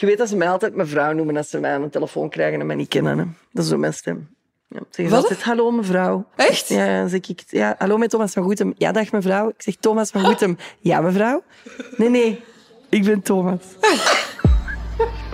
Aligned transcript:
Je 0.00 0.06
weet 0.06 0.18
dat 0.18 0.28
ze 0.28 0.36
mij 0.36 0.50
altijd 0.50 0.74
mevrouw 0.74 1.12
noemen 1.12 1.36
als 1.36 1.50
ze 1.50 1.58
mij 1.60 1.74
aan 1.74 1.82
de 1.82 1.88
telefoon 1.88 2.28
krijgen 2.28 2.60
en 2.60 2.66
mij 2.66 2.76
niet 2.76 2.88
kennen. 2.88 3.18
Hè. 3.18 3.24
Dat 3.52 3.64
is 3.64 3.70
zo 3.70 3.76
mijn 3.76 3.94
stem. 3.94 4.28
Ja, 4.68 4.80
zeggen 4.90 5.08
ze 5.08 5.22
altijd, 5.22 5.42
hallo 5.42 5.70
mevrouw. 5.70 6.26
Echt? 6.36 6.68
Ja, 6.68 7.00
dan 7.00 7.08
zeg 7.08 7.28
ik, 7.28 7.42
ja, 7.46 7.74
hallo 7.78 7.96
met 7.96 8.10
Thomas 8.10 8.32
van 8.32 8.42
Goetem. 8.42 8.74
Ja, 8.76 8.92
dag 8.92 9.12
mevrouw. 9.12 9.48
Ik 9.48 9.62
zeg 9.62 9.74
Thomas 9.74 10.10
van 10.10 10.24
Goetem. 10.24 10.56
Ja, 10.78 11.00
mevrouw. 11.00 11.42
Nee, 11.96 12.08
nee, 12.08 12.42
ik 12.88 13.04
ben 13.04 13.22
Thomas. 13.22 13.60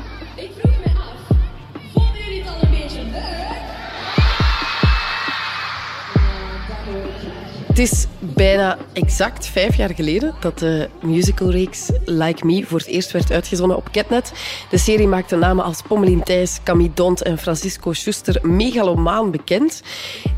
Het 7.77 7.93
is 7.93 8.06
bijna 8.19 8.79
exact 8.92 9.47
vijf 9.47 9.77
jaar 9.77 9.95
geleden 9.95 10.35
dat 10.40 10.59
de 10.59 10.88
musicalreeks 11.03 11.91
Like 12.04 12.47
Me 12.47 12.65
voor 12.67 12.79
het 12.79 12.87
eerst 12.87 13.10
werd 13.10 13.33
uitgezonden 13.33 13.77
op 13.77 13.88
Ketnet. 13.91 14.33
De 14.71 14.79
serie 14.79 15.06
maakte 15.06 15.37
namen 15.37 15.65
als 15.65 15.83
Pommelien 15.83 16.23
Thijs, 16.23 16.60
Camille 16.62 16.91
Dont 16.95 17.23
en 17.23 17.38
Francisco 17.38 17.92
Schuster 17.92 18.47
megalomaan 18.47 19.30
bekend. 19.30 19.83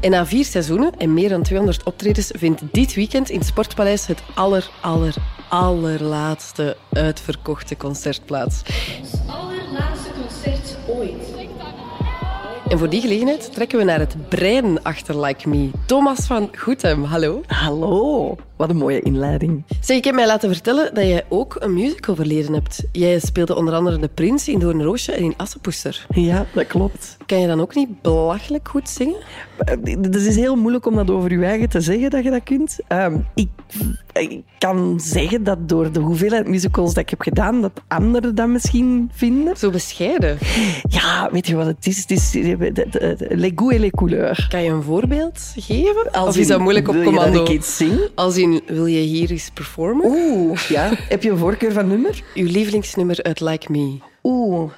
En 0.00 0.10
na 0.10 0.26
vier 0.26 0.44
seizoenen 0.44 0.92
en 0.96 1.14
meer 1.14 1.28
dan 1.28 1.42
200 1.42 1.82
optredens 1.82 2.30
vindt 2.36 2.62
dit 2.72 2.94
weekend 2.94 3.30
in 3.30 3.38
het 3.38 3.46
Sportpaleis 3.46 4.06
het 4.06 4.22
aller, 4.34 4.70
aller, 4.80 5.14
allerlaatste 5.48 6.76
uitverkochte 6.92 7.76
concert 7.76 8.24
plaats. 8.26 8.62
Allerlaatste. 9.26 10.07
En 12.68 12.78
voor 12.78 12.88
die 12.88 13.00
gelegenheid 13.00 13.54
trekken 13.54 13.78
we 13.78 13.84
naar 13.84 13.98
het 13.98 14.28
brein 14.28 14.82
achter 14.82 15.20
Like 15.20 15.48
Me. 15.48 15.70
Thomas 15.86 16.26
van 16.26 16.50
Goethem, 16.56 17.04
hallo. 17.04 17.40
Hallo. 17.46 18.36
Wat 18.58 18.70
een 18.70 18.76
mooie 18.76 19.00
inleiding. 19.00 19.64
Zeg, 19.80 19.96
ik 19.96 20.04
heb 20.04 20.14
mij 20.14 20.26
laten 20.26 20.52
vertellen 20.52 20.94
dat 20.94 21.04
jij 21.04 21.24
ook 21.28 21.56
een 21.58 21.74
musical 21.74 22.14
verleden 22.14 22.52
hebt. 22.52 22.84
Jij 22.92 23.18
speelde 23.18 23.56
onder 23.56 23.74
andere 23.74 23.98
de 23.98 24.08
prins 24.08 24.48
in 24.48 24.58
Doornroosje 24.58 25.12
en 25.12 25.22
in 25.22 25.34
Assepoester. 25.36 26.06
Ja, 26.14 26.46
dat 26.54 26.66
klopt. 26.66 27.16
Kan 27.26 27.40
je 27.40 27.46
dan 27.46 27.60
ook 27.60 27.74
niet 27.74 28.02
belachelijk 28.02 28.68
goed 28.68 28.88
zingen? 28.88 29.16
Eh, 29.58 29.74
Het 30.02 30.14
is 30.14 30.36
heel 30.36 30.56
moeilijk 30.56 30.86
om 30.86 30.94
dat 30.94 31.10
over 31.10 31.30
je 31.38 31.44
eigen 31.44 31.68
te 31.68 31.80
zeggen, 31.80 32.10
dat 32.10 32.24
je 32.24 32.30
dat 32.30 32.42
kunt. 32.42 32.78
Ehm, 32.88 33.16
ik, 33.34 33.48
ik 34.12 34.42
kan 34.58 35.00
zeggen 35.00 35.44
dat 35.44 35.68
door 35.68 35.92
de 35.92 36.00
hoeveelheid 36.00 36.48
musicals 36.48 36.94
dat 36.94 37.02
ik 37.02 37.10
heb 37.10 37.20
gedaan, 37.20 37.60
dat 37.60 37.80
anderen 37.88 38.34
dat 38.34 38.48
misschien 38.48 39.10
vinden. 39.12 39.56
Zo 39.56 39.70
bescheiden. 39.70 40.38
Ja, 40.88 41.28
weet 41.32 41.46
je 41.46 41.54
wat 41.56 41.66
het 41.66 41.86
is? 41.86 41.98
Het 41.98 42.10
is 42.10 42.34
eh, 42.34 42.58
les 43.18 43.50
goûts 43.50 43.74
et 43.74 43.78
les 43.80 43.90
couleurs. 43.90 44.48
Kan 44.48 44.62
je 44.62 44.70
een 44.70 44.82
voorbeeld 44.82 45.52
geven? 45.56 46.10
Als 46.12 46.28
of 46.28 46.36
is 46.36 46.46
dat 46.46 46.60
moeilijk 46.60 46.88
op 46.88 46.94
je 46.94 47.02
commando? 47.02 47.46
Als 48.14 48.36
in, 48.36 48.47
wil 48.66 48.86
je 48.86 48.98
hier 48.98 49.30
eens 49.30 49.50
performen? 49.50 50.06
Oeh, 50.06 50.58
ja. 50.58 50.90
Heb 51.08 51.22
je 51.22 51.30
een 51.30 51.38
voorkeur 51.38 51.72
van 51.72 51.88
nummer? 51.88 52.22
Uw 52.34 52.46
lievelingsnummer 52.46 53.22
uit 53.22 53.40
Like 53.40 53.72
Me. 53.72 53.98
Oeh, 54.22 54.70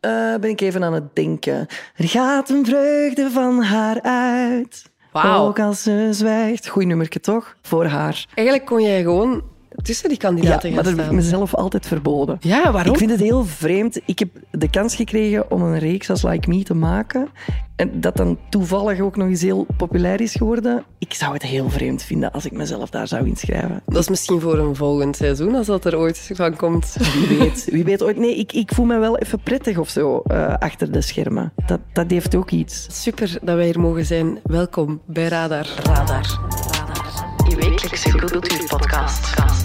eh, 0.00 0.34
ben 0.40 0.50
ik 0.50 0.60
even 0.60 0.84
aan 0.84 0.92
het 0.92 1.14
denken. 1.14 1.66
Er 1.96 2.08
gaat 2.08 2.50
een 2.50 2.64
vreugde 2.64 3.30
van 3.30 3.62
haar 3.62 4.02
uit. 4.02 4.90
Wauw. 5.12 5.46
Ook 5.46 5.58
als 5.60 5.82
ze 5.82 6.08
zwijgt. 6.10 6.68
Goeie 6.68 6.88
nummerke 6.88 7.20
toch? 7.20 7.56
Voor 7.62 7.86
haar. 7.86 8.26
Eigenlijk 8.34 8.68
kon 8.68 8.82
jij 8.82 9.02
gewoon 9.02 9.42
tussen 9.82 10.08
die 10.08 10.18
Ja, 10.20 10.26
kandidaten 10.26 10.74
maar 10.74 10.84
gaan 10.84 10.94
dat 10.94 11.04
heb 11.04 11.12
ik 11.12 11.16
mezelf 11.16 11.54
altijd 11.54 11.86
verboden. 11.86 12.36
Ja, 12.40 12.72
waarom? 12.72 12.92
Ik 12.92 12.98
vind 12.98 13.10
het 13.10 13.20
heel 13.20 13.44
vreemd. 13.44 14.00
Ik 14.04 14.18
heb 14.18 14.28
de 14.50 14.70
kans 14.70 14.94
gekregen 14.94 15.50
om 15.50 15.62
een 15.62 15.78
reeks 15.78 16.10
als 16.10 16.22
Like 16.22 16.48
Me 16.48 16.62
te 16.62 16.74
maken. 16.74 17.28
En 17.76 18.00
dat 18.00 18.16
dan 18.16 18.38
toevallig 18.48 19.00
ook 19.00 19.16
nog 19.16 19.28
eens 19.28 19.42
heel 19.42 19.66
populair 19.76 20.20
is 20.20 20.32
geworden. 20.34 20.84
Ik 20.98 21.14
zou 21.14 21.32
het 21.32 21.42
heel 21.42 21.70
vreemd 21.70 22.02
vinden 22.02 22.32
als 22.32 22.44
ik 22.44 22.52
mezelf 22.52 22.90
daar 22.90 23.08
zou 23.08 23.26
inschrijven. 23.26 23.82
Dat 23.86 23.98
is 23.98 24.08
misschien 24.08 24.40
voor 24.40 24.58
een 24.58 24.76
volgend 24.76 25.16
seizoen, 25.16 25.54
als 25.54 25.66
dat 25.66 25.84
er 25.84 25.96
ooit 25.96 26.30
van 26.34 26.56
komt. 26.56 26.96
Wie 27.28 27.38
weet, 27.38 27.68
wie 27.70 27.84
weet 27.84 28.02
ooit. 28.02 28.16
Nee, 28.16 28.36
ik, 28.36 28.52
ik 28.52 28.74
voel 28.74 28.84
me 28.84 28.98
wel 28.98 29.18
even 29.18 29.40
prettig 29.40 29.78
of 29.78 29.88
zo 29.88 30.22
eh, 30.26 30.54
achter 30.58 30.92
de 30.92 31.00
schermen. 31.00 31.52
Dat, 31.66 31.80
dat 31.92 32.10
heeft 32.10 32.34
ook 32.34 32.50
iets. 32.50 32.86
Super 33.02 33.38
dat 33.42 33.56
wij 33.56 33.64
hier 33.64 33.80
mogen 33.80 34.04
zijn. 34.04 34.38
Welkom 34.42 35.00
bij 35.06 35.28
Radar. 35.28 35.66
Radar. 35.82 36.06
Radar. 36.06 37.06
Je 37.48 37.56
wekelijkse 37.56 38.10
cultuurpodcast. 38.10 39.57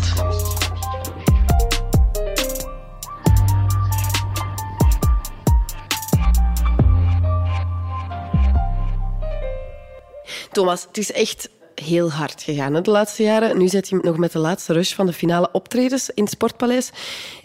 Thomas, 10.53 10.85
het 10.87 10.97
is 10.97 11.11
echt 11.11 11.49
heel 11.75 12.11
hard 12.11 12.43
gegaan 12.43 12.73
hè, 12.73 12.81
de 12.81 12.91
laatste 12.91 13.23
jaren. 13.23 13.57
Nu 13.57 13.67
zit 13.67 13.89
je 13.89 13.99
nog 14.01 14.17
met 14.17 14.31
de 14.31 14.39
laatste 14.39 14.73
rush 14.73 14.93
van 14.93 15.05
de 15.05 15.13
finale 15.13 15.49
optredens 15.51 16.09
in 16.09 16.23
het 16.23 16.31
Sportpaleis. 16.31 16.91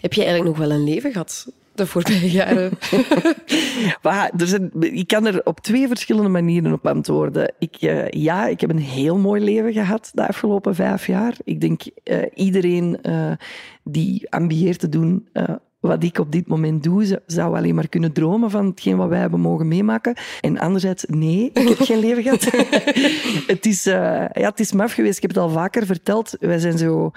Heb 0.01 0.13
je 0.13 0.23
eigenlijk 0.23 0.57
nog 0.57 0.67
wel 0.67 0.77
een 0.77 0.83
leven 0.83 1.11
gehad 1.11 1.47
de 1.73 1.87
voorbije 1.87 2.31
jaren? 2.31 2.71
Ik 4.79 5.07
kan 5.07 5.25
er 5.25 5.41
op 5.43 5.59
twee 5.59 5.87
verschillende 5.87 6.29
manieren 6.29 6.73
op 6.73 6.87
antwoorden. 6.87 7.53
Ik, 7.59 7.75
eh, 7.75 8.07
ja, 8.07 8.47
ik 8.47 8.61
heb 8.61 8.69
een 8.69 8.79
heel 8.79 9.17
mooi 9.17 9.43
leven 9.43 9.73
gehad 9.73 10.11
de 10.13 10.27
afgelopen 10.27 10.75
vijf 10.75 11.07
jaar. 11.07 11.33
Ik 11.43 11.61
denk 11.61 11.81
uh, 12.03 12.21
iedereen 12.33 12.99
uh, 13.03 13.31
die 13.83 14.31
ambieert 14.31 14.79
te 14.79 14.89
doen 14.89 15.27
wat 15.79 16.03
ik 16.03 16.17
op 16.17 16.31
dit 16.31 16.47
moment 16.47 16.83
doe, 16.83 17.21
zou 17.25 17.55
alleen 17.55 17.75
maar 17.75 17.89
kunnen 17.89 18.11
dromen 18.11 18.49
van 18.49 18.65
hetgeen 18.65 18.97
wat 18.97 19.09
wij 19.09 19.19
hebben 19.19 19.39
mogen 19.39 19.67
meemaken. 19.67 20.17
En 20.41 20.57
anderzijds, 20.57 21.05
nee, 21.07 21.49
ik 21.53 21.67
heb 21.67 21.79
geen 21.79 21.99
leven 21.99 22.23
gehad. 22.23 22.43
het, 23.55 23.65
is, 23.65 23.87
uh, 23.87 23.93
ja, 24.33 24.49
het 24.49 24.59
is 24.59 24.71
maf 24.71 24.93
geweest. 24.93 25.15
Ik 25.15 25.21
heb 25.21 25.31
het 25.31 25.39
al 25.39 25.49
vaker 25.49 25.85
verteld. 25.85 26.35
Wij 26.39 26.59
zijn 26.59 26.77
zo 26.77 27.11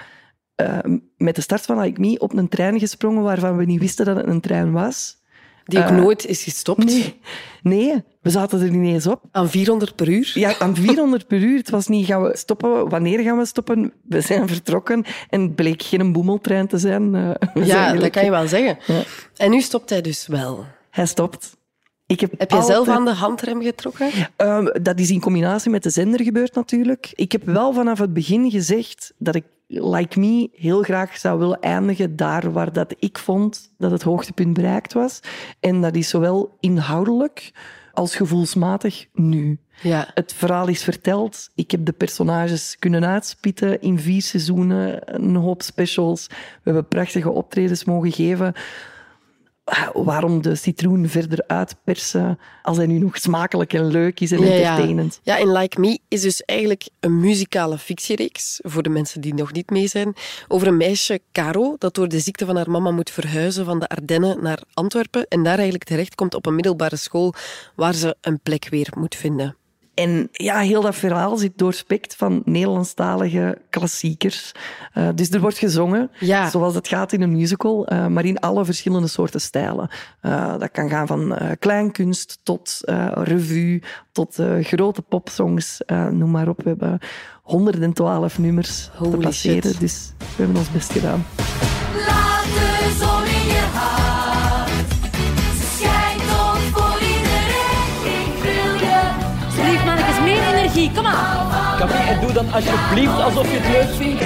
uh, 0.56 0.78
met 1.17 1.34
de 1.34 1.41
start 1.41 1.62
van 1.62 1.81
Like 1.81 2.00
Me 2.00 2.19
op 2.19 2.37
een 2.37 2.49
trein 2.49 2.78
gesprongen 2.78 3.23
waarvan 3.23 3.56
we 3.56 3.65
niet 3.65 3.81
wisten 3.81 4.05
dat 4.05 4.17
het 4.17 4.27
een 4.27 4.41
trein 4.41 4.73
was. 4.73 5.22
Die 5.65 5.78
ook 5.78 5.91
uh, 5.91 5.97
nooit 5.97 6.27
is 6.27 6.43
gestopt? 6.43 6.84
Nee, 6.84 7.21
nee, 7.62 8.03
we 8.21 8.31
zaten 8.31 8.61
er 8.61 8.71
niet 8.71 8.93
eens 8.93 9.06
op. 9.06 9.23
Aan 9.31 9.49
400 9.49 9.95
per 9.97 10.09
uur? 10.09 10.31
Ja, 10.34 10.59
aan 10.59 10.77
400 10.77 11.27
per 11.27 11.39
uur. 11.39 11.59
Het 11.59 11.71
was 11.71 11.87
niet, 11.87 12.06
gaan 12.06 12.23
we 12.23 12.37
stoppen? 12.37 12.89
Wanneer 12.89 13.21
gaan 13.21 13.39
we 13.39 13.47
stoppen? 13.47 13.93
We 14.03 14.21
zijn 14.21 14.49
vertrokken 14.49 15.05
en 15.28 15.41
het 15.41 15.55
bleek 15.55 15.83
geen 15.83 16.12
boemeltrein 16.12 16.67
te 16.67 16.78
zijn. 16.78 17.15
Uh, 17.15 17.31
ja, 17.67 17.95
dat 17.95 18.11
kan 18.11 18.25
je 18.25 18.31
wel 18.31 18.49
zeggen. 18.49 18.78
Ja. 18.87 19.03
En 19.37 19.50
nu 19.50 19.61
stopt 19.61 19.91
hij 19.91 20.00
dus 20.00 20.27
wel? 20.27 20.65
Hij 20.91 21.06
stopt. 21.06 21.56
Ik 22.06 22.21
heb, 22.21 22.31
heb 22.39 22.50
je 22.50 22.56
altijd... 22.56 22.75
zelf 22.75 22.89
aan 22.89 23.05
de 23.05 23.12
handrem 23.12 23.62
getrokken? 23.62 24.11
Um, 24.37 24.73
dat 24.83 24.99
is 24.99 25.11
in 25.11 25.21
combinatie 25.21 25.71
met 25.71 25.83
de 25.83 25.91
zender 25.91 26.23
gebeurd 26.23 26.55
natuurlijk. 26.55 27.11
Ik 27.15 27.33
heb 27.33 27.44
wel 27.44 27.73
vanaf 27.73 27.99
het 27.99 28.12
begin 28.12 28.50
gezegd 28.50 29.12
dat 29.19 29.34
ik 29.34 29.44
Like 29.75 30.19
Me 30.19 30.49
heel 30.53 30.83
graag 30.83 31.16
zou 31.16 31.38
willen 31.38 31.60
eindigen 31.60 32.16
daar 32.16 32.53
waar 32.53 32.72
dat 32.72 32.94
ik 32.99 33.19
vond 33.19 33.72
dat 33.78 33.91
het 33.91 34.03
hoogtepunt 34.03 34.55
bereikt 34.55 34.93
was. 34.93 35.21
En 35.60 35.81
dat 35.81 35.97
is 35.97 36.09
zowel 36.09 36.56
inhoudelijk 36.60 37.53
als 37.93 38.16
gevoelsmatig 38.16 39.06
nu. 39.12 39.59
Ja. 39.82 40.11
Het 40.15 40.32
verhaal 40.32 40.69
is 40.69 40.84
verteld. 40.84 41.50
Ik 41.55 41.71
heb 41.71 41.84
de 41.84 41.93
personages 41.93 42.77
kunnen 42.78 43.05
uitspitten 43.06 43.81
in 43.81 43.99
vier 43.99 44.22
seizoenen, 44.22 45.15
een 45.15 45.37
hoop 45.37 45.62
specials. 45.62 46.27
We 46.28 46.37
hebben 46.62 46.88
prachtige 46.88 47.31
optredens 47.31 47.84
mogen 47.84 48.12
geven 48.12 48.55
waarom 49.93 50.43
de 50.43 50.55
citroen 50.55 51.09
verder 51.09 51.45
uitpersen 51.47 52.39
als 52.62 52.77
hij 52.77 52.87
nu 52.87 52.99
nog 52.99 53.17
smakelijk 53.17 53.73
en 53.73 53.87
leuk 53.87 54.21
is 54.21 54.33
en 54.33 54.41
ja, 54.41 54.47
entertainend. 54.47 55.21
Ja. 55.23 55.37
ja, 55.37 55.43
en 55.43 55.53
Like 55.53 55.81
Me 55.81 55.99
is 56.09 56.21
dus 56.21 56.43
eigenlijk 56.43 56.89
een 57.00 57.21
muzikale 57.21 57.78
fictiereeks, 57.78 58.61
voor 58.62 58.83
de 58.83 58.89
mensen 58.89 59.21
die 59.21 59.34
nog 59.34 59.53
niet 59.53 59.71
mee 59.71 59.87
zijn, 59.87 60.15
over 60.49 60.67
een 60.67 60.77
meisje, 60.77 61.21
Caro, 61.33 61.77
dat 61.78 61.95
door 61.95 62.09
de 62.09 62.21
ziekte 62.21 62.47
van 62.47 62.56
haar 62.56 62.71
mama 62.71 62.91
moet 62.91 63.11
verhuizen 63.11 63.65
van 63.65 63.78
de 63.78 63.89
Ardennen 63.89 64.43
naar 64.43 64.62
Antwerpen 64.75 65.27
en 65.28 65.43
daar 65.43 65.55
eigenlijk 65.55 65.84
terechtkomt 65.84 66.34
op 66.34 66.47
een 66.47 66.55
middelbare 66.55 66.97
school 66.97 67.34
waar 67.77 67.94
ze 67.94 68.17
een 68.21 68.41
plek 68.41 68.69
weer 68.69 68.89
moet 68.99 69.15
vinden. 69.15 69.56
En 69.95 70.29
ja, 70.33 70.59
heel 70.59 70.81
dat 70.81 70.95
verhaal 70.95 71.37
zit 71.37 71.59
doorspekt 71.59 72.15
van 72.15 72.43
Nederlandstalige 72.45 73.59
klassiekers. 73.71 74.53
Uh, 74.95 75.09
dus 75.15 75.31
er 75.31 75.41
wordt 75.41 75.59
gezongen, 75.59 76.11
ja. 76.19 76.51
zoals 76.51 76.75
het 76.75 76.89
gaat 76.89 77.13
in 77.13 77.23
een 77.23 77.33
musical, 77.33 77.93
uh, 77.93 78.07
maar 78.07 78.25
in 78.25 78.39
alle 78.39 78.65
verschillende 78.65 79.09
soorten 79.09 79.41
stijlen. 79.41 79.91
Uh, 80.23 80.59
dat 80.59 80.71
kan 80.71 80.89
gaan 80.89 81.06
van 81.06 81.39
kleinkunst 81.59 82.39
tot 82.43 82.81
revue, 83.15 83.83
tot 84.12 84.39
grote 84.61 85.03
popsongs, 85.03 85.81
noem 86.11 86.31
maar 86.31 86.49
op. 86.49 86.62
We 86.62 86.69
hebben 86.69 86.99
112 87.43 88.38
nummers 88.38 88.91
Holy 88.95 89.11
te 89.11 89.17
passeren, 89.17 89.71
shit. 89.71 89.81
dus 89.81 90.12
we 90.19 90.25
hebben 90.37 90.56
ons 90.56 90.71
best 90.71 90.93
gedaan. 90.93 91.25
Doe 102.23 102.33
dan 102.33 102.53
alsjeblieft 102.53 103.21
alsof 103.23 103.51
je 103.51 103.59
het 103.59 103.69
leuk 103.69 103.97
vindt. 103.97 104.23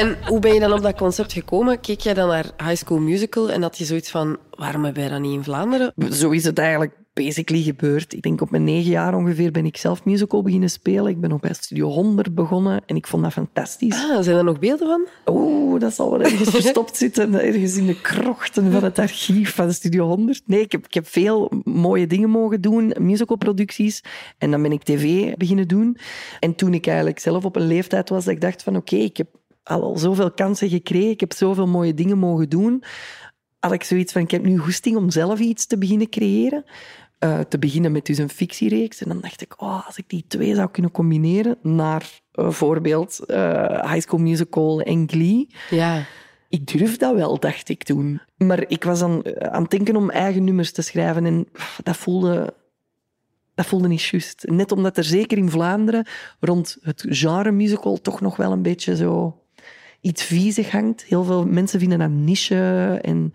En 0.00 0.16
hoe 0.26 0.38
ben 0.38 0.54
je 0.54 0.60
dan 0.60 0.72
op 0.72 0.82
dat 0.82 0.96
concept 0.96 1.32
gekomen? 1.32 1.80
Keek 1.80 2.00
jij 2.00 2.14
dan 2.14 2.28
naar 2.28 2.50
High 2.56 2.74
School 2.74 2.98
Musical 2.98 3.50
en 3.50 3.62
had 3.62 3.78
je 3.78 3.84
zoiets 3.84 4.10
van, 4.10 4.38
waarom 4.50 4.84
hebben 4.84 5.02
wij 5.02 5.12
dat 5.12 5.20
niet 5.20 5.32
in 5.32 5.44
Vlaanderen? 5.44 5.92
Zo 6.12 6.30
is 6.30 6.44
het 6.44 6.58
eigenlijk 6.58 6.92
basically 7.12 7.62
gebeurd. 7.62 8.12
Ik 8.12 8.22
denk 8.22 8.40
op 8.40 8.50
mijn 8.50 8.64
negen 8.64 8.90
jaar 8.90 9.14
ongeveer 9.14 9.50
ben 9.50 9.66
ik 9.66 9.76
zelf 9.76 10.04
musical 10.04 10.42
beginnen 10.42 10.70
spelen. 10.70 11.06
Ik 11.06 11.20
ben 11.20 11.32
ook 11.32 11.40
bij 11.40 11.52
Studio 11.54 11.88
100 11.88 12.34
begonnen 12.34 12.80
en 12.86 12.96
ik 12.96 13.06
vond 13.06 13.22
dat 13.22 13.32
fantastisch. 13.32 13.94
Ah, 13.94 14.22
zijn 14.22 14.36
er 14.36 14.44
nog 14.44 14.58
beelden 14.58 14.86
van? 14.86 15.34
Oeh, 15.34 15.80
dat 15.80 15.94
zal 15.94 16.10
wel 16.10 16.22
ergens 16.22 16.50
verstopt 16.60 16.96
zitten, 16.96 17.34
ergens 17.34 17.76
in 17.76 17.86
de 17.86 18.00
krochten 18.00 18.72
van 18.72 18.84
het 18.84 18.98
archief 18.98 19.54
van 19.54 19.72
Studio 19.72 20.06
100. 20.06 20.42
Nee, 20.46 20.60
ik 20.60 20.72
heb, 20.72 20.84
ik 20.84 20.94
heb 20.94 21.08
veel 21.08 21.52
mooie 21.64 22.06
dingen 22.06 22.30
mogen 22.30 22.60
doen, 22.60 22.94
musicalproducties. 22.98 24.02
En 24.38 24.50
dan 24.50 24.62
ben 24.62 24.72
ik 24.72 24.82
tv 24.82 25.34
beginnen 25.34 25.68
doen. 25.68 25.96
En 26.40 26.54
toen 26.54 26.74
ik 26.74 26.86
eigenlijk 26.86 27.18
zelf 27.18 27.44
op 27.44 27.56
een 27.56 27.66
leeftijd 27.66 28.08
was 28.08 28.24
dat 28.24 28.34
ik 28.34 28.40
dacht 28.40 28.62
van 28.62 28.76
oké, 28.76 28.96
ik 28.96 29.16
heb 29.16 29.28
al 29.70 29.98
zoveel 29.98 30.30
kansen 30.30 30.68
gekregen, 30.68 31.10
ik 31.10 31.20
heb 31.20 31.32
zoveel 31.32 31.66
mooie 31.66 31.94
dingen 31.94 32.18
mogen 32.18 32.48
doen, 32.48 32.82
had 33.58 33.72
ik 33.72 33.84
zoiets 33.84 34.12
van 34.12 34.22
ik 34.22 34.30
heb 34.30 34.44
nu 34.44 34.58
goesting 34.58 34.96
om 34.96 35.10
zelf 35.10 35.38
iets 35.38 35.66
te 35.66 35.78
beginnen 35.78 36.08
creëren. 36.08 36.64
Eh, 37.18 37.40
te 37.40 37.58
beginnen 37.58 37.92
met 37.92 38.06
dus 38.06 38.18
een 38.18 38.28
fictiereeks. 38.28 39.02
En 39.02 39.08
dan 39.08 39.20
dacht 39.20 39.40
ik, 39.42 39.62
oh, 39.62 39.86
als 39.86 39.98
ik 39.98 40.04
die 40.08 40.24
twee 40.28 40.54
zou 40.54 40.70
kunnen 40.70 40.90
combineren 40.90 41.56
naar 41.62 42.20
uh, 42.34 42.50
voorbeeld 42.50 43.18
eh, 43.18 43.92
High 43.92 44.00
School 44.00 44.20
Musical 44.20 44.80
en 44.80 45.08
Glee, 45.08 45.46
Ja. 45.70 46.04
ik 46.48 46.66
durf 46.66 46.96
dat 46.96 47.14
wel, 47.14 47.38
dacht 47.38 47.68
ik 47.68 47.82
toen. 47.82 48.20
Maar 48.36 48.64
ik 48.68 48.84
was 48.84 48.98
dan 48.98 49.22
eh, 49.22 49.50
aan 49.50 49.62
het 49.62 49.70
denken 49.70 49.96
om 49.96 50.10
eigen 50.10 50.44
nummers 50.44 50.72
te 50.72 50.82
schrijven 50.82 51.24
en 51.24 51.46
pff, 51.52 51.80
dat 51.82 51.96
voelde, 51.96 52.54
dat 53.54 53.66
voelde 53.66 53.88
niet 53.88 54.02
juist. 54.02 54.46
Net 54.46 54.72
omdat 54.72 54.96
er 54.96 55.04
zeker 55.04 55.38
in 55.38 55.50
Vlaanderen 55.50 56.06
rond 56.40 56.76
het 56.80 57.04
genre 57.08 57.50
musical 57.50 58.00
toch 58.00 58.20
nog 58.20 58.36
wel 58.36 58.52
een 58.52 58.62
beetje 58.62 58.96
zo 58.96 59.39
iets 60.00 60.22
viezig 60.22 60.70
hangt. 60.70 61.02
Heel 61.02 61.24
veel 61.24 61.46
mensen 61.46 61.80
vinden 61.80 61.98
dat 61.98 62.10
niche 62.10 62.98
en 63.02 63.34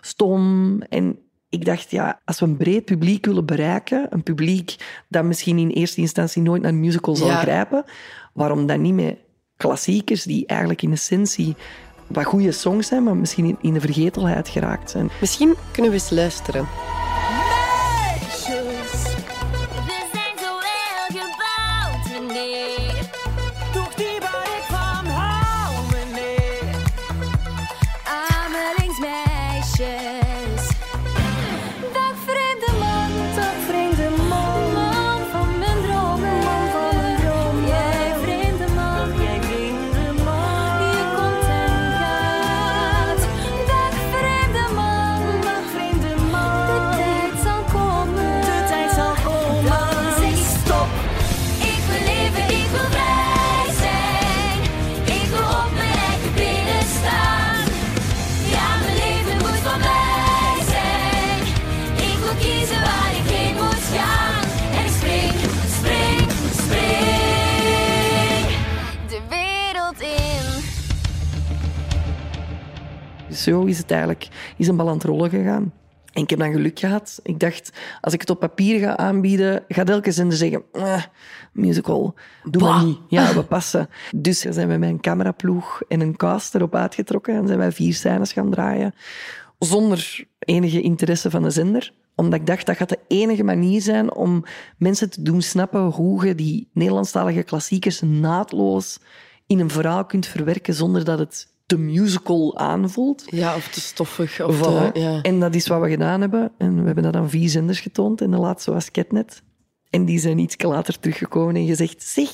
stom. 0.00 0.80
En 0.82 1.18
ik 1.48 1.64
dacht, 1.64 1.90
ja, 1.90 2.20
als 2.24 2.40
we 2.40 2.46
een 2.46 2.56
breed 2.56 2.84
publiek 2.84 3.26
willen 3.26 3.46
bereiken, 3.46 4.06
een 4.10 4.22
publiek 4.22 4.76
dat 5.08 5.24
misschien 5.24 5.58
in 5.58 5.68
eerste 5.68 6.00
instantie 6.00 6.42
nooit 6.42 6.62
naar 6.62 6.70
een 6.70 6.80
musical 6.80 7.16
zal 7.16 7.26
Ja. 7.28 7.40
grijpen, 7.40 7.84
waarom 8.32 8.66
dan 8.66 8.80
niet 8.82 8.94
met 8.94 9.16
klassiekers 9.56 10.22
die 10.22 10.46
eigenlijk 10.46 10.82
in 10.82 10.92
essentie 10.92 11.56
wat 12.06 12.24
goede 12.24 12.52
songs 12.52 12.86
zijn, 12.86 13.02
maar 13.02 13.16
misschien 13.16 13.44
in, 13.44 13.56
in 13.60 13.72
de 13.72 13.80
vergetelheid 13.80 14.48
geraakt 14.48 14.90
zijn. 14.90 15.10
Misschien 15.20 15.54
kunnen 15.72 15.90
we 15.92 15.96
eens 15.98 16.10
luisteren. 16.10 16.66
Zo 73.44 73.64
is 73.64 73.78
het 73.78 73.90
eigenlijk, 73.90 74.28
is 74.56 74.68
een 74.68 74.76
bal 74.76 74.88
aan 74.88 74.94
het 74.94 75.04
rollen 75.04 75.30
gegaan. 75.30 75.72
En 76.12 76.22
ik 76.22 76.30
heb 76.30 76.38
dan 76.38 76.52
geluk 76.52 76.78
gehad. 76.78 77.20
Ik 77.22 77.40
dacht, 77.40 77.72
als 78.00 78.14
ik 78.14 78.20
het 78.20 78.30
op 78.30 78.40
papier 78.40 78.78
ga 78.78 78.96
aanbieden, 78.96 79.64
gaat 79.68 79.90
elke 79.90 80.12
zender 80.12 80.36
zeggen, 80.36 80.62
"Eh, 80.72 81.02
musical, 81.52 82.14
doe 82.50 82.62
maar 82.62 82.84
niet. 82.84 82.98
Ja, 83.08 83.34
we 83.34 83.42
passen. 83.42 83.88
Dus 84.16 84.40
zijn 84.40 84.68
we 84.68 84.76
met 84.76 84.88
een 84.88 85.00
cameraploeg 85.00 85.82
en 85.88 86.00
een 86.00 86.16
cast 86.16 86.54
erop 86.54 86.74
uitgetrokken 86.74 87.34
en 87.34 87.46
zijn 87.46 87.58
wij 87.58 87.72
vier 87.72 87.94
scènes 87.94 88.32
gaan 88.32 88.50
draaien. 88.50 88.94
Zonder 89.58 90.24
enige 90.38 90.80
interesse 90.80 91.30
van 91.30 91.42
de 91.42 91.50
zender. 91.50 91.92
Omdat 92.14 92.40
ik 92.40 92.46
dacht, 92.46 92.66
dat 92.66 92.76
gaat 92.76 92.88
de 92.88 93.00
enige 93.08 93.44
manier 93.44 93.80
zijn 93.80 94.14
om 94.14 94.44
mensen 94.78 95.10
te 95.10 95.22
doen 95.22 95.42
snappen 95.42 95.80
hoe 95.80 96.26
je 96.26 96.34
die 96.34 96.68
Nederlandstalige 96.72 97.42
klassiekers 97.42 98.00
naadloos 98.00 98.98
in 99.46 99.60
een 99.60 99.70
verhaal 99.70 100.04
kunt 100.04 100.26
verwerken 100.26 100.74
zonder 100.74 101.04
dat 101.04 101.18
het 101.18 101.53
te 101.66 101.78
musical 101.78 102.56
aanvoelt. 102.58 103.24
Ja, 103.26 103.54
of 103.56 103.68
te 103.68 103.80
stoffig. 103.80 104.40
Of 104.42 104.58
Voilà. 104.58 104.92
te, 104.92 105.00
ja. 105.00 105.22
En 105.22 105.40
dat 105.40 105.54
is 105.54 105.66
wat 105.66 105.80
we 105.80 105.88
gedaan 105.90 106.20
hebben. 106.20 106.52
En 106.58 106.78
we 106.80 106.84
hebben 106.86 107.04
dat 107.04 107.16
aan 107.16 107.30
vier 107.30 107.48
zenders 107.48 107.80
getoond. 107.80 108.20
En 108.20 108.30
de 108.30 108.36
laatste 108.36 108.72
was 108.72 108.90
Ketnet. 108.90 109.42
En 109.90 110.04
die 110.04 110.18
zijn 110.18 110.38
iets 110.38 110.62
later 110.62 110.98
teruggekomen 111.00 111.56
en 111.56 111.66
gezegd... 111.66 112.02
Zeg, 112.02 112.30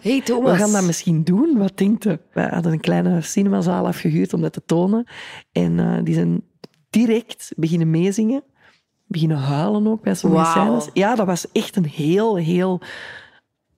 Hey 0.00 0.20
Thomas. 0.20 0.52
we 0.52 0.58
gaan 0.58 0.72
dat 0.72 0.84
misschien 0.84 1.24
doen. 1.24 1.58
Wat 1.58 1.78
denkt 1.78 2.04
u? 2.04 2.18
Wij 2.32 2.48
hadden 2.48 2.72
een 2.72 2.80
kleine 2.80 3.20
cinemazaal 3.20 3.86
afgehuurd 3.86 4.32
om 4.32 4.40
dat 4.40 4.52
te 4.52 4.62
tonen. 4.66 5.06
En 5.52 5.78
eh, 5.80 6.04
die 6.04 6.14
zijn 6.14 6.42
direct 6.90 7.52
beginnen 7.56 7.90
meezingen. 7.90 8.42
Beginnen 9.06 9.36
huilen 9.36 9.86
ook 9.86 10.02
bij 10.02 10.14
sommige 10.14 10.42
Wauw. 10.42 10.64
scènes. 10.80 10.88
Ja, 10.92 11.14
dat 11.14 11.26
was 11.26 11.52
echt 11.52 11.76
een 11.76 11.86
heel, 11.86 12.36
heel 12.36 12.80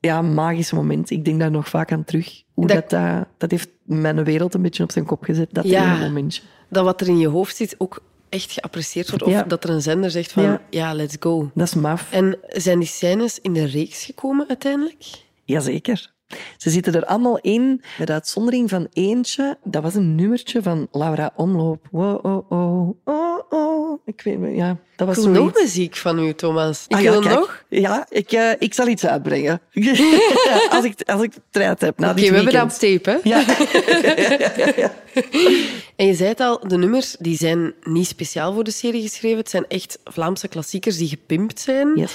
ja, 0.00 0.22
magisch 0.22 0.72
moment. 0.72 1.10
Ik 1.10 1.24
denk 1.24 1.40
daar 1.40 1.50
nog 1.50 1.68
vaak 1.68 1.92
aan 1.92 2.04
terug. 2.04 2.42
Hoe 2.54 2.66
Dat- 2.66 2.90
dat, 2.90 3.00
dat, 3.00 3.26
dat 3.38 3.50
heeft 3.50 3.70
mijn 4.00 4.24
wereld 4.24 4.54
een 4.54 4.62
beetje 4.62 4.82
op 4.82 4.92
zijn 4.92 5.04
kop 5.04 5.22
gezet. 5.24 5.48
Dat 5.52 5.64
Ja. 5.64 5.96
momentje. 5.98 6.42
Dat 6.68 6.84
wat 6.84 7.00
er 7.00 7.08
in 7.08 7.18
je 7.18 7.28
hoofd 7.28 7.56
zit 7.56 7.74
ook 7.78 8.02
echt 8.28 8.52
geapprecieerd 8.52 9.08
wordt. 9.08 9.24
Of 9.24 9.30
Ja. 9.32 9.42
dat 9.42 9.64
er 9.64 9.70
een 9.70 9.82
zender 9.82 10.10
zegt 10.10 10.32
van, 10.32 10.42
Ja. 10.42 10.60
ja, 10.70 10.94
let's 10.94 11.16
go. 11.20 11.50
Dat 11.54 11.66
is 11.66 11.74
maf. 11.74 12.12
En 12.12 12.38
zijn 12.48 12.78
die 12.78 12.88
scènes 12.88 13.38
in 13.40 13.52
de 13.52 13.64
reeks 13.64 14.04
gekomen 14.04 14.48
uiteindelijk? 14.48 15.04
Jazeker. 15.44 16.11
Ze 16.56 16.70
zitten 16.70 16.94
er 16.94 17.04
allemaal 17.04 17.38
in, 17.38 17.82
met 17.98 18.10
uitzondering 18.10 18.68
van 18.70 18.86
eentje. 18.92 19.58
Dat 19.64 19.82
was 19.82 19.94
een 19.94 20.14
nummertje 20.14 20.62
van 20.62 20.88
Laura 20.92 21.32
Omloop. 21.36 21.86
Wow, 21.90 22.24
oh, 22.26 22.50
oh, 22.50 22.88
oh, 23.04 23.38
oh. 23.50 24.00
Ik 24.04 24.20
weet 24.24 24.38
niet, 24.38 24.56
ja, 24.56 24.76
dat 24.96 25.06
was 25.06 25.16
Ik 25.16 25.22
wil 25.22 25.32
nog 25.32 25.40
zoiets. 25.42 25.60
muziek 25.60 25.96
van 25.96 26.18
u, 26.18 26.34
Thomas. 26.34 26.84
Ik 26.88 26.96
Ah, 26.96 27.02
ja, 27.02 27.10
wil 27.10 27.20
kijk. 27.20 27.34
nog. 27.34 27.64
Ja, 27.68 28.06
ik, 28.10 28.32
eh, 28.32 28.50
ik 28.58 28.74
zal 28.74 28.86
iets 28.88 29.06
uitbrengen. 29.06 29.60
als, 30.70 30.84
ik, 30.84 31.02
als 31.06 31.22
ik 31.22 31.32
tijd 31.50 31.80
heb. 31.80 31.98
Na 31.98 32.10
Oké, 32.10 32.20
we 32.20 32.26
hebben 32.34 32.52
dat 32.52 32.62
op 32.62 32.78
weekend. 32.80 33.02
tape, 33.04 33.20
hè? 33.22 33.28
Ja. 33.30 33.44
En 35.96 36.06
je 36.06 36.14
zei 36.14 36.28
het 36.28 36.40
al, 36.40 36.60
de 36.68 36.76
nummers 36.76 37.16
die 37.18 37.36
zijn 37.36 37.74
niet 37.84 38.06
speciaal 38.06 38.52
voor 38.54 38.64
de 38.64 38.70
serie 38.70 39.02
geschreven. 39.02 39.38
Het 39.38 39.50
zijn 39.50 39.64
echt 39.68 39.98
Vlaamse 40.04 40.48
klassiekers 40.48 40.96
die 40.96 41.08
gepimpt 41.08 41.60
zijn. 41.60 41.92
Yes. 41.94 42.12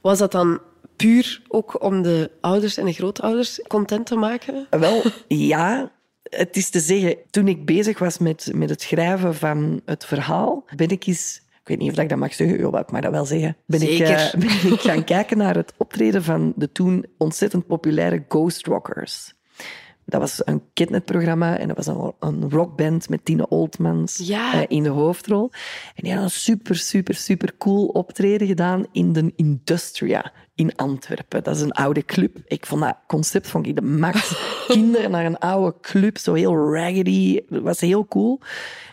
Was 0.00 0.18
dat 0.18 0.32
dan 0.32 0.60
puur 0.96 1.42
ook 1.48 1.82
om 1.82 2.02
de 2.02 2.30
ouders 2.40 2.76
en 2.76 2.84
de 2.84 2.92
grootouders 2.92 3.60
content 3.68 4.06
te 4.06 4.16
maken? 4.16 4.66
Wel, 4.70 5.02
ja. 5.28 5.90
Het 6.22 6.56
is 6.56 6.70
te 6.70 6.80
zeggen, 6.80 7.16
toen 7.30 7.48
ik 7.48 7.64
bezig 7.66 7.98
was 7.98 8.18
met, 8.18 8.50
met 8.54 8.70
het 8.70 8.82
schrijven 8.82 9.34
van 9.34 9.80
het 9.84 10.04
verhaal, 10.04 10.64
ben 10.76 10.88
ik 10.88 11.06
eens... 11.06 11.44
Ik 11.60 11.68
weet 11.72 11.78
niet 11.78 11.92
of 11.92 12.02
ik 12.02 12.08
dat 12.08 12.18
mag 12.18 12.34
zeggen, 12.34 12.58
ik 12.78 12.90
mag 12.90 13.00
dat 13.00 13.10
wel 13.10 13.24
zeggen. 13.24 13.56
Ben 13.66 13.82
ik, 13.82 13.88
Zeker. 13.88 14.16
eh, 14.16 14.32
ben 14.40 14.72
ik 14.72 14.80
gaan 14.80 15.04
kijken 15.14 15.38
naar 15.38 15.54
het 15.54 15.72
optreden 15.76 16.22
van 16.24 16.52
de 16.56 16.72
toen 16.72 17.06
ontzettend 17.18 17.66
populaire 17.66 18.24
Ghost 18.28 18.66
Rockers. 18.66 19.34
Dat 20.04 20.20
was 20.20 20.40
een 20.44 20.62
kidnetprogramma 20.72 21.58
en 21.58 21.68
dat 21.68 21.76
was 21.76 21.86
een, 21.86 22.12
een 22.20 22.50
rockband 22.50 23.08
met 23.08 23.24
Tine 23.24 23.48
Oldmans 23.48 24.20
Ja. 24.24 24.54
eh, 24.54 24.62
in 24.68 24.82
de 24.82 24.88
hoofdrol. 24.88 25.50
En 25.94 26.02
die 26.02 26.10
hadden 26.12 26.24
een 26.24 26.36
super, 26.40 26.76
super, 26.76 27.14
super 27.14 27.56
cool 27.58 27.86
optreden 27.86 28.46
gedaan 28.46 28.86
in 28.92 29.12
de 29.12 29.32
Industria 29.36 30.32
in 30.56 30.76
Antwerpen. 30.76 31.42
Dat 31.42 31.56
is 31.56 31.62
een 31.62 31.72
oude 31.72 32.04
club. 32.04 32.36
Ik 32.46 32.66
vond 32.66 32.82
dat 32.82 32.96
concept 33.06 33.48
vond 33.48 33.66
ik 33.66 33.74
de 33.74 33.82
max. 33.82 34.34
Kinderen 34.66 35.10
naar 35.10 35.24
een 35.24 35.38
oude 35.38 35.76
club, 35.80 36.18
zo 36.18 36.34
heel 36.34 36.72
raggedy. 36.72 37.40
Dat 37.48 37.62
was 37.62 37.80
heel 37.80 38.06
cool. 38.06 38.40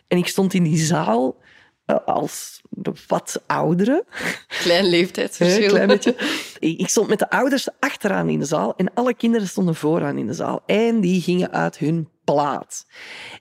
En 0.07 0.17
ik 0.17 0.27
stond 0.27 0.53
in 0.53 0.63
die 0.63 0.77
zaal 0.77 1.37
eh, 1.85 1.97
als 2.05 2.61
de 2.69 2.91
wat 3.07 3.41
oudere. 3.47 4.05
Klein 4.47 4.85
leeftijdsverschil. 4.85 5.67
klein 5.67 5.87
beetje. 5.87 6.15
Ik 6.59 6.89
stond 6.89 7.07
met 7.07 7.19
de 7.19 7.29
ouders 7.29 7.67
achteraan 7.79 8.29
in 8.29 8.39
de 8.39 8.45
zaal 8.45 8.75
en 8.75 8.93
alle 8.93 9.13
kinderen 9.13 9.47
stonden 9.47 9.75
vooraan 9.75 10.17
in 10.17 10.27
de 10.27 10.33
zaal. 10.33 10.63
En 10.65 11.01
die 11.01 11.21
gingen 11.21 11.51
uit 11.51 11.77
hun 11.77 12.09
plaat. 12.23 12.85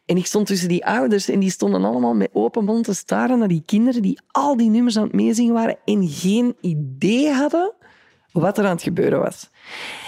En 0.04 0.16
ik 0.16 0.26
stond 0.26 0.46
tussen 0.46 0.68
die 0.68 0.86
ouders 0.86 1.28
en 1.28 1.40
die 1.40 1.50
stonden 1.50 1.84
allemaal 1.84 2.14
met 2.14 2.30
open 2.32 2.64
mond 2.64 2.84
te 2.84 2.94
staren 2.94 3.38
naar 3.38 3.48
die 3.48 3.62
kinderen 3.66 4.02
die 4.02 4.20
al 4.30 4.56
die 4.56 4.70
nummers 4.70 4.96
aan 4.96 5.02
het 5.02 5.12
meezingen 5.12 5.54
waren 5.54 5.78
en 5.84 6.08
geen 6.08 6.56
idee 6.60 7.30
hadden 7.30 7.74
wat 8.32 8.58
er 8.58 8.64
aan 8.64 8.70
het 8.70 8.82
gebeuren 8.82 9.20
was. 9.20 9.50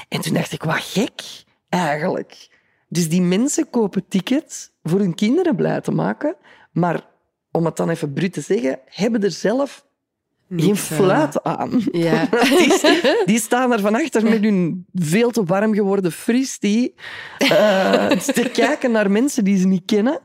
En 0.08 0.20
toen 0.20 0.34
dacht 0.34 0.52
ik, 0.52 0.62
wat 0.62 0.80
gek 0.80 1.22
eigenlijk. 1.68 2.48
Dus 2.88 3.08
die 3.08 3.22
mensen 3.22 3.70
kopen 3.70 4.08
tickets 4.08 4.70
voor 4.82 4.98
hun 4.98 5.14
kinderen 5.14 5.56
blij 5.56 5.80
te 5.80 5.90
maken, 5.90 6.36
maar 6.72 7.06
om 7.50 7.64
het 7.64 7.76
dan 7.76 7.90
even 7.90 8.12
bruut 8.12 8.32
te 8.32 8.40
zeggen, 8.40 8.78
hebben 8.84 9.22
er 9.22 9.30
zelf 9.30 9.86
geen 10.48 10.66
Niks 10.66 10.90
aan. 10.90 10.96
fluit 10.96 11.42
aan. 11.42 11.82
Ja. 11.92 12.26
Die, 12.58 13.24
die 13.24 13.38
staan 13.40 13.72
er 13.72 13.80
van 13.80 13.94
achter 13.94 14.22
met 14.22 14.42
hun 14.42 14.86
veel 14.94 15.30
te 15.30 15.44
warm 15.44 15.74
geworden 15.74 16.12
fris 16.12 16.58
die 16.58 16.94
eh, 17.38 18.06
te 18.40 18.50
kijken 18.52 18.90
naar 18.90 19.10
mensen 19.10 19.44
die 19.44 19.58
ze 19.58 19.66
niet 19.66 19.82
kennen. 19.84 20.20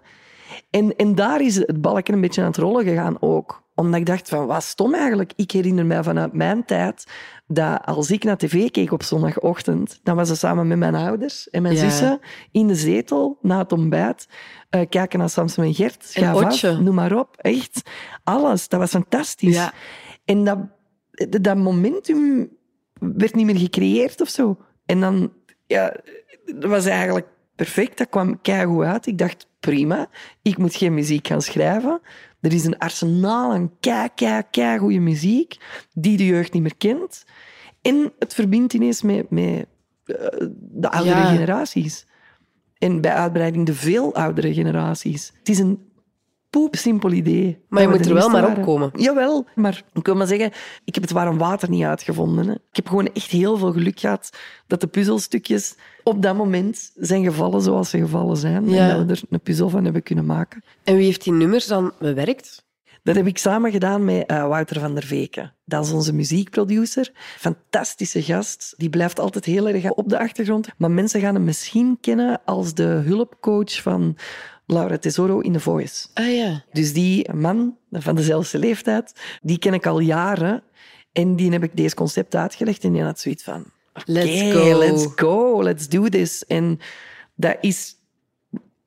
En, 0.70 0.96
en 0.96 1.16
daar 1.16 1.42
is 1.42 1.56
het 1.56 1.82
balken 1.82 2.14
een 2.14 2.22
beetje 2.22 2.42
aan 2.42 2.48
het 2.48 2.58
rollen 2.58 2.84
gegaan 2.84 3.22
ook. 3.22 3.64
Omdat 3.80 4.00
ik 4.00 4.06
dacht 4.06 4.30
van, 4.30 4.46
wat 4.46 4.64
stom 4.64 4.94
eigenlijk. 4.94 5.34
Ik 5.36 5.52
herinner 5.52 5.86
mij 5.86 6.04
vanuit 6.04 6.34
mijn 6.34 6.66
tijd 6.66 7.04
dat 7.48 7.82
als 7.86 8.12
ik 8.12 8.24
naar 8.24 8.38
tv 8.38 8.70
keek 8.72 8.92
op 8.92 9.04
zondagochtend, 9.04 10.00
dan 10.04 10.16
was 10.16 10.30
het 10.30 10.38
samen 10.38 10.68
met 10.68 10.78
mijn 10.78 10.96
ouders 10.96 11.50
en 11.50 11.62
mijn 11.62 11.74
Ja. 11.76 11.80
zussen 11.80 12.20
in 12.52 12.68
de 12.68 12.76
zetel 12.76 13.38
na 13.42 13.58
het 13.58 13.72
ontbijt. 13.72 14.28
eh, 14.70 14.82
kijken 14.90 15.20
naar 15.20 15.30
Samson 15.30 15.64
en 15.64 15.74
Gert, 15.74 16.06
Schaaf 16.06 16.36
af, 16.44 16.44
Otje. 16.54 16.80
noem 16.80 16.96
maar 16.96 17.18
op. 17.18 17.36
Echt, 17.38 17.82
alles. 18.24 18.68
Dat 18.68 18.80
was 18.80 18.90
fantastisch. 18.90 19.56
Ja. 19.56 19.74
En 20.26 20.44
dat, 20.44 20.58
dat 21.42 21.58
momentum 21.58 22.50
werd 23.00 23.36
niet 23.36 23.46
meer 23.46 23.58
gecreëerd 23.58 24.22
of 24.22 24.30
zo. 24.30 24.58
En 24.86 25.00
dan, 25.00 25.34
ja, 25.68 25.96
dat 26.46 26.70
was 26.70 26.86
eigenlijk 26.86 27.28
perfect. 27.56 27.98
Dat 27.98 28.10
kwam 28.10 28.42
keigoed 28.42 28.84
uit. 28.86 29.06
Ik 29.08 29.18
dacht, 29.18 29.48
prima, 29.60 30.08
ik 30.42 30.58
moet 30.58 30.76
geen 30.76 30.94
muziek 30.94 31.28
gaan 31.28 31.42
schrijven. 31.42 32.02
Er 32.42 32.54
is 32.54 32.66
een 32.66 32.78
arsenaal 32.78 33.52
aan 33.52 33.72
kei, 33.80 34.10
kei, 34.16 34.42
kei 34.52 34.78
goede 34.80 35.00
muziek 35.00 35.58
die 35.94 36.18
de 36.18 36.26
jeugd 36.26 36.54
niet 36.54 36.62
meer 36.62 36.78
kent. 36.78 37.26
En 37.82 38.14
het 38.20 38.34
verbindt 38.34 38.74
ineens 38.74 39.02
met, 39.02 39.30
met 39.30 39.66
eh, 40.06 40.16
de 40.60 40.90
oudere 40.92 41.16
Ja. 41.20 41.30
generaties. 41.32 42.08
En 42.78 43.02
bij 43.02 43.14
uitbreiding 43.14 43.66
de 43.66 43.74
veel 43.74 44.16
oudere 44.16 44.54
generaties. 44.54 45.32
Het 45.38 45.50
is 45.50 45.60
een 45.60 45.89
poepsimpel 46.50 47.12
idee. 47.12 47.66
Maar 47.70 47.82
je 47.82 47.88
moet 47.88 48.06
er 48.06 48.14
wel 48.14 48.30
maar 48.30 48.42
waren. 48.42 48.58
opkomen. 48.58 48.92
Jawel, 48.96 49.48
maar 49.56 49.84
ik 49.94 50.06
wil 50.06 50.16
maar 50.16 50.28
zeggen, 50.28 50.52
ik 50.86 50.94
heb 50.94 51.04
het 51.04 51.12
warm 51.12 51.38
water 51.38 51.70
niet 51.70 51.84
uitgevonden. 51.84 52.48
Hè. 52.48 52.54
Ik 52.54 52.76
heb 52.76 52.88
gewoon 52.88 53.10
echt 53.14 53.32
heel 53.32 53.58
veel 53.58 53.72
geluk 53.72 54.00
gehad 54.00 54.30
dat 54.68 54.82
de 54.82 54.88
puzzelstukjes 54.88 55.76
op 56.04 56.22
dat 56.22 56.36
moment 56.36 56.92
zijn 56.96 57.24
gevallen 57.24 57.62
zoals 57.62 57.90
ze 57.90 57.98
gevallen 57.98 58.38
zijn. 58.38 58.70
Ja. 58.70 58.90
En 58.90 58.98
dat 58.98 59.08
we 59.08 59.14
er 59.14 59.28
een 59.30 59.42
puzzel 59.42 59.70
van 59.70 59.84
hebben 59.84 60.04
kunnen 60.04 60.26
maken. 60.26 60.64
En 60.84 60.96
wie 60.96 61.06
heeft 61.06 61.24
die 61.24 61.34
nummers 61.34 61.68
dan 61.68 61.92
bewerkt? 62.00 62.68
Dat 63.04 63.16
heb 63.16 63.28
ik 63.28 63.38
samen 63.38 63.72
gedaan 63.72 64.06
met 64.06 64.26
eh, 64.26 64.48
Wouter 64.48 64.80
van 64.80 64.94
der 64.94 65.04
Veken. 65.04 65.54
Dat 65.66 65.86
is 65.86 65.92
onze 65.92 66.14
muziekproducer. 66.14 67.12
Fantastische 67.16 68.22
gast. 68.22 68.74
Die 68.78 68.90
blijft 68.90 69.20
altijd 69.20 69.46
heel 69.46 69.68
erg 69.68 69.92
op 69.92 70.10
de 70.10 70.20
achtergrond. 70.20 70.68
Maar 70.78 70.92
mensen 70.92 71.22
gaan 71.22 71.34
hem 71.34 71.44
misschien 71.44 71.98
kennen 72.02 72.42
als 72.46 72.74
de 72.74 72.84
hulpcoach 72.84 73.82
van 73.82 74.18
Laura 74.72 74.98
Tesoro 74.98 75.40
in 75.40 75.54
The 75.54 75.60
Voice. 75.60 76.08
Ah 76.14 76.36
ja. 76.36 76.64
Dus 76.72 76.94
die 76.94 77.34
man 77.34 77.78
van 77.92 78.16
dezelfde 78.16 78.58
leeftijd, 78.60 79.14
die 79.42 79.58
ken 79.60 79.74
ik 79.74 79.86
al 79.86 80.00
jaren. 80.00 80.64
En 81.12 81.36
die 81.36 81.52
heb 81.52 81.64
ik 81.64 81.76
deze 81.76 81.96
concept 81.96 82.36
uitgelegd 82.36 82.84
en 82.84 82.92
die 82.92 83.02
had 83.04 83.20
zoiets 83.20 83.44
van... 83.44 83.66
Let's 84.06 84.42
"Oké, 84.42 84.52
go." 84.52 84.78
let's 84.78 85.08
go, 85.16 85.64
let's 85.64 85.88
do 85.88 86.10
this. 86.10 86.46
En 86.46 86.80
dat 87.36 87.58
is 87.62 87.96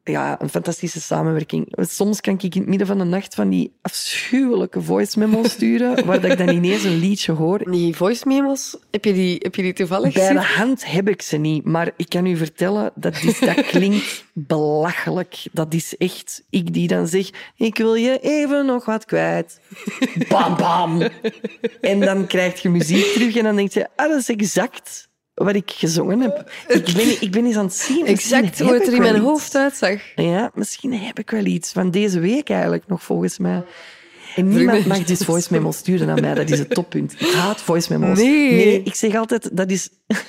ja, 0.05 0.41
een 0.41 0.49
fantastische 0.49 1.01
samenwerking. 1.01 1.67
Soms 1.77 2.21
kan 2.21 2.35
ik 2.35 2.43
in 2.43 2.61
het 2.61 2.69
midden 2.69 2.87
van 2.87 2.99
de 2.99 3.05
nacht 3.05 3.35
van 3.35 3.49
die 3.49 3.73
afschuwelijke 3.83 4.83
voice 4.83 5.19
memos 5.19 5.51
sturen, 5.57 6.07
waar 6.07 6.21
dat 6.21 6.31
ik 6.31 6.39
dan 6.39 6.49
ineens 6.49 6.85
een 6.85 6.99
liedje 6.99 7.33
hoor. 7.33 7.71
Die 7.71 7.97
voice 7.97 8.29
memos, 8.29 8.77
heb 8.91 9.05
je 9.05 9.13
die, 9.13 9.37
heb 9.39 9.55
je 9.55 9.63
die 9.63 9.73
toevallig 9.73 10.15
Bij 10.15 10.33
de 10.33 10.41
hand 10.41 10.91
heb 10.91 11.09
ik 11.09 11.23
ze 11.23 11.37
niet, 11.37 11.65
maar 11.65 11.91
ik 11.97 12.09
kan 12.09 12.27
u 12.27 12.37
vertellen, 12.37 12.93
dat, 12.95 13.23
is, 13.23 13.39
dat 13.39 13.67
klinkt 13.73 14.25
belachelijk. 14.33 15.47
Dat 15.53 15.75
is 15.75 15.97
echt, 15.97 16.43
ik 16.51 16.73
die 16.73 16.89
dan 16.89 17.07
zeg, 17.07 17.31
ik 17.57 17.77
wil 17.77 17.95
je 17.95 18.19
even 18.19 18.67
nog 18.67 18.85
wat 18.85 19.05
kwijt. 19.05 19.61
Bam, 20.29 20.57
bam. 20.57 21.03
En 21.81 22.01
dan 22.01 22.27
krijg 22.27 22.63
je 22.63 22.69
muziek 22.69 23.05
terug 23.05 23.37
en 23.37 23.45
dan 23.45 23.57
denk 23.57 23.73
je, 23.73 23.89
ah, 23.97 24.09
dat 24.09 24.21
is 24.21 24.29
exact 24.29 25.11
wat 25.35 25.55
ik 25.55 25.71
gezongen 25.71 26.21
heb. 26.21 26.53
Ik 26.69 26.93
ben, 26.95 27.23
ik 27.23 27.31
ben 27.31 27.45
eens 27.47 27.57
aan 27.57 27.65
het 27.65 27.75
zien. 27.75 28.07
Exact 28.07 28.61
hoe 28.61 28.73
het 28.73 28.87
er 28.87 28.93
in 28.93 29.03
mijn 29.03 29.19
hoofd 29.19 29.57
uitzag. 29.57 30.01
Ja, 30.17 30.51
misschien 30.55 30.93
heb 30.95 31.19
ik 31.19 31.31
wel 31.31 31.45
iets. 31.45 31.73
Van 31.73 31.91
deze 31.91 32.21
week 32.21 32.51
eigenlijk 32.51 32.87
nog, 32.87 33.03
volgens 33.03 33.39
mij. 33.39 33.65
En 34.37 34.49
niemand 34.49 34.87
mag 34.87 35.05
dus 35.05 35.19
voice 35.19 35.49
memos 35.51 35.77
sturen 35.77 36.07
naar 36.07 36.21
mij. 36.21 36.35
Dat 36.35 36.51
is 36.51 36.59
het 36.59 36.71
toppunt. 36.71 37.15
Ik 37.19 37.33
haat 37.33 37.61
voice 37.61 37.99
memos. 37.99 38.19
Nee. 38.19 38.83
ik 38.83 38.95
zeg 38.95 39.15
altijd, 39.15 39.57
dat 39.57 39.71
is... 39.71 39.89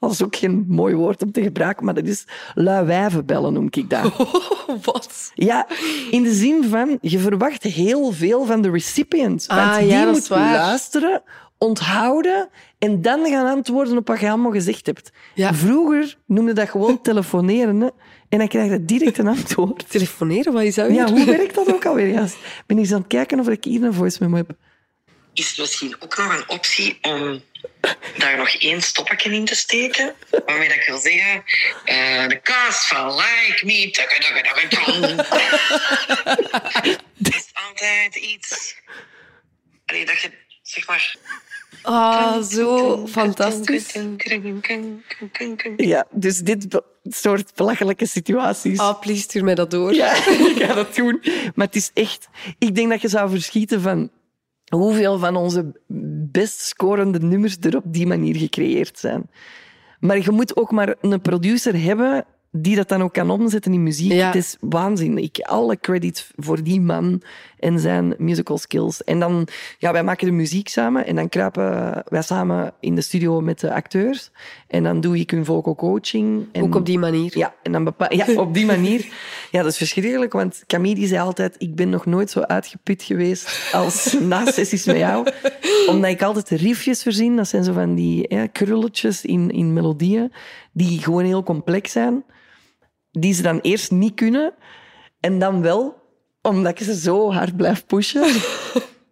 Dat 0.00 0.12
is 0.12 0.22
ook 0.22 0.36
geen 0.36 0.64
mooi 0.68 0.94
woord 0.94 1.22
om 1.22 1.32
te 1.32 1.42
gebruiken, 1.42 1.84
maar 1.84 1.94
dat 1.94 2.06
is 2.06 2.24
lui 2.54 2.86
wijvenbellen, 2.86 3.52
noem 3.52 3.66
ik 3.70 3.90
dat. 3.90 4.12
Wat? 4.84 5.32
Ja, 5.34 5.66
in 6.10 6.22
de 6.22 6.34
zin 6.34 6.64
van, 6.64 6.98
je 7.00 7.18
verwacht 7.18 7.62
heel 7.62 8.12
veel 8.12 8.44
van 8.44 8.62
de 8.62 8.70
recipient. 8.70 9.46
Want 9.46 9.60
Ah, 9.60 9.76
die 9.76 9.86
ja, 9.86 10.04
dat 10.04 10.12
moet 10.12 10.28
luisteren, 10.28 11.22
onthouden 11.62 12.48
en 12.78 13.02
dan 13.02 13.26
gaan 13.26 13.46
antwoorden 13.46 13.96
op 13.96 14.08
wat 14.08 14.20
je 14.20 14.28
allemaal 14.28 14.52
gezegd 14.52 14.86
hebt. 14.86 15.10
Ja. 15.34 15.54
Vroeger 15.54 16.16
noemde 16.26 16.52
dat 16.52 16.68
gewoon 16.70 17.02
telefoneren. 17.10 17.80
Hè? 17.80 17.88
En 18.28 18.38
dan 18.38 18.48
krijg 18.48 18.70
je 18.70 18.84
direct 18.84 19.18
een 19.18 19.28
antwoord. 19.28 19.90
Telefoneren, 19.90 20.52
wat 20.52 20.62
is 20.62 20.74
dat 20.74 20.90
Ja, 20.90 21.10
hoe 21.10 21.24
werkt 21.24 21.54
dat 21.54 21.72
ook 21.72 21.86
alweer? 21.86 22.06
Ja, 22.06 22.22
ik 22.22 22.62
ben 22.66 22.78
eens 22.78 22.92
aan 22.92 22.98
het 22.98 23.06
kijken 23.06 23.40
of 23.40 23.48
ik 23.48 23.64
hier 23.64 23.82
een 23.82 23.94
voice 23.94 24.18
memo 24.20 24.36
heb. 24.36 24.50
is 25.34 25.48
het 25.48 25.58
misschien 25.58 25.96
ook 25.98 26.16
nog 26.16 26.36
een 26.36 26.48
optie 26.48 26.98
om 27.02 27.42
daar 28.18 28.36
nog 28.36 28.48
één 28.48 28.82
stoppetje 28.82 29.30
in 29.30 29.44
te 29.44 29.54
steken. 29.54 30.14
Waarmee 30.46 30.68
dat 30.68 30.76
ik 30.76 30.86
wil 30.86 30.98
zeggen, 30.98 31.44
eh, 31.84 32.28
de 32.28 32.40
kaas 32.42 32.86
van 32.86 33.14
Like 33.14 33.66
Me. 33.66 33.90
tong. 34.68 35.04
is 37.34 37.50
altijd 37.68 38.16
iets. 38.16 38.74
Allee, 39.86 40.06
dat 40.06 40.20
je, 40.20 40.30
zeg 40.62 40.86
maar... 40.86 41.16
Ah, 41.82 42.42
zo 42.42 43.06
fantastisch. 43.06 43.96
Ja, 45.76 46.06
dus 46.10 46.38
dit 46.38 46.80
soort 47.02 47.52
belachelijke 47.54 48.06
situaties. 48.06 48.78
Ah, 48.78 49.00
please, 49.00 49.20
stuur 49.20 49.44
mij 49.44 49.54
dat 49.54 49.70
door. 49.70 49.94
Ja, 49.94 50.14
ik 50.54 50.56
ga 50.58 50.74
dat 50.74 50.94
doen. 50.94 51.20
Maar 51.54 51.66
het 51.66 51.76
is 51.76 51.90
echt... 51.94 52.28
Ik 52.58 52.74
denk 52.74 52.90
dat 52.90 53.00
je 53.00 53.08
zou 53.08 53.30
verschieten 53.30 53.80
van 53.80 54.10
hoeveel 54.68 55.18
van 55.18 55.36
onze 55.36 55.72
best 56.32 56.60
scorende 56.60 57.18
nummers 57.18 57.56
er 57.60 57.76
op 57.76 57.84
die 57.86 58.06
manier 58.06 58.36
gecreëerd 58.36 58.98
zijn. 58.98 59.30
Maar 60.00 60.18
je 60.18 60.30
moet 60.30 60.56
ook 60.56 60.70
maar 60.70 60.94
een 61.00 61.20
producer 61.20 61.82
hebben 61.82 62.24
die 62.52 62.76
dat 62.76 62.88
dan 62.88 63.02
ook 63.02 63.12
kan 63.12 63.30
omzetten 63.30 63.72
in 63.72 63.82
muziek. 63.82 64.12
Ja. 64.12 64.26
Het 64.26 64.34
is 64.34 64.56
waanzin. 64.60 65.18
Ik 65.18 65.38
alle 65.40 65.78
credits 65.80 66.30
voor 66.36 66.62
die 66.62 66.80
man 66.80 67.22
en 67.60 67.78
zijn 67.78 68.14
musical 68.18 68.58
skills. 68.58 69.04
En 69.04 69.20
dan, 69.20 69.48
ja, 69.78 69.92
wij 69.92 70.04
maken 70.04 70.26
de 70.26 70.32
muziek 70.32 70.68
samen 70.68 71.06
en 71.06 71.14
dan 71.14 71.28
kruipen 71.28 72.02
wij 72.08 72.22
samen 72.22 72.72
in 72.80 72.94
de 72.94 73.00
studio 73.00 73.40
met 73.40 73.60
de 73.60 73.72
acteurs. 73.72 74.30
En 74.66 74.82
dan 74.82 75.00
doe 75.00 75.18
ik 75.18 75.30
hun 75.30 75.44
vocal 75.44 75.74
coaching. 75.74 76.46
En 76.52 76.62
Ook 76.62 76.74
op 76.74 76.86
die 76.86 76.98
manier. 76.98 77.38
ja, 77.38 77.54
en 77.62 77.72
dan 77.72 77.94
ja, 78.08 78.26
op 78.36 78.54
die 78.54 78.66
manier. 78.66 79.06
Ja, 79.50 79.62
dat 79.62 79.70
is 79.70 79.76
verschrikkelijk, 79.76 80.32
want 80.32 80.62
Camille 80.66 80.94
die 80.94 81.06
zei 81.06 81.20
altijd, 81.20 81.54
ik 81.58 81.74
ben 81.74 81.88
nog 81.88 82.06
nooit 82.06 82.30
zo 82.30 82.40
uitgeput 82.40 83.02
geweest 83.02 83.70
als 83.72 84.16
na 84.20 84.50
sessies 84.50 84.84
met 84.84 84.96
jou. 84.96 85.26
Omdat 85.88 86.10
ik 86.10 86.22
altijd 86.22 86.48
riffjes 86.48 87.02
verzin, 87.02 87.36
dat 87.36 87.48
zijn 87.48 87.64
zo 87.64 87.72
van 87.72 87.94
die 87.94 88.34
ja, 88.34 88.46
krulletjes 88.46 89.24
in, 89.24 89.50
in 89.50 89.72
melodieën, 89.72 90.32
die 90.72 90.98
gewoon 90.98 91.24
heel 91.24 91.42
complex 91.42 91.92
zijn, 91.92 92.24
die 93.10 93.34
ze 93.34 93.42
dan 93.42 93.58
eerst 93.60 93.90
niet 93.90 94.14
kunnen, 94.14 94.54
en 95.20 95.38
dan 95.38 95.62
wel, 95.62 95.99
omdat 96.42 96.80
ik 96.80 96.86
ze 96.86 96.94
zo 96.94 97.32
hard 97.32 97.56
blijf 97.56 97.86
pushen. 97.86 98.24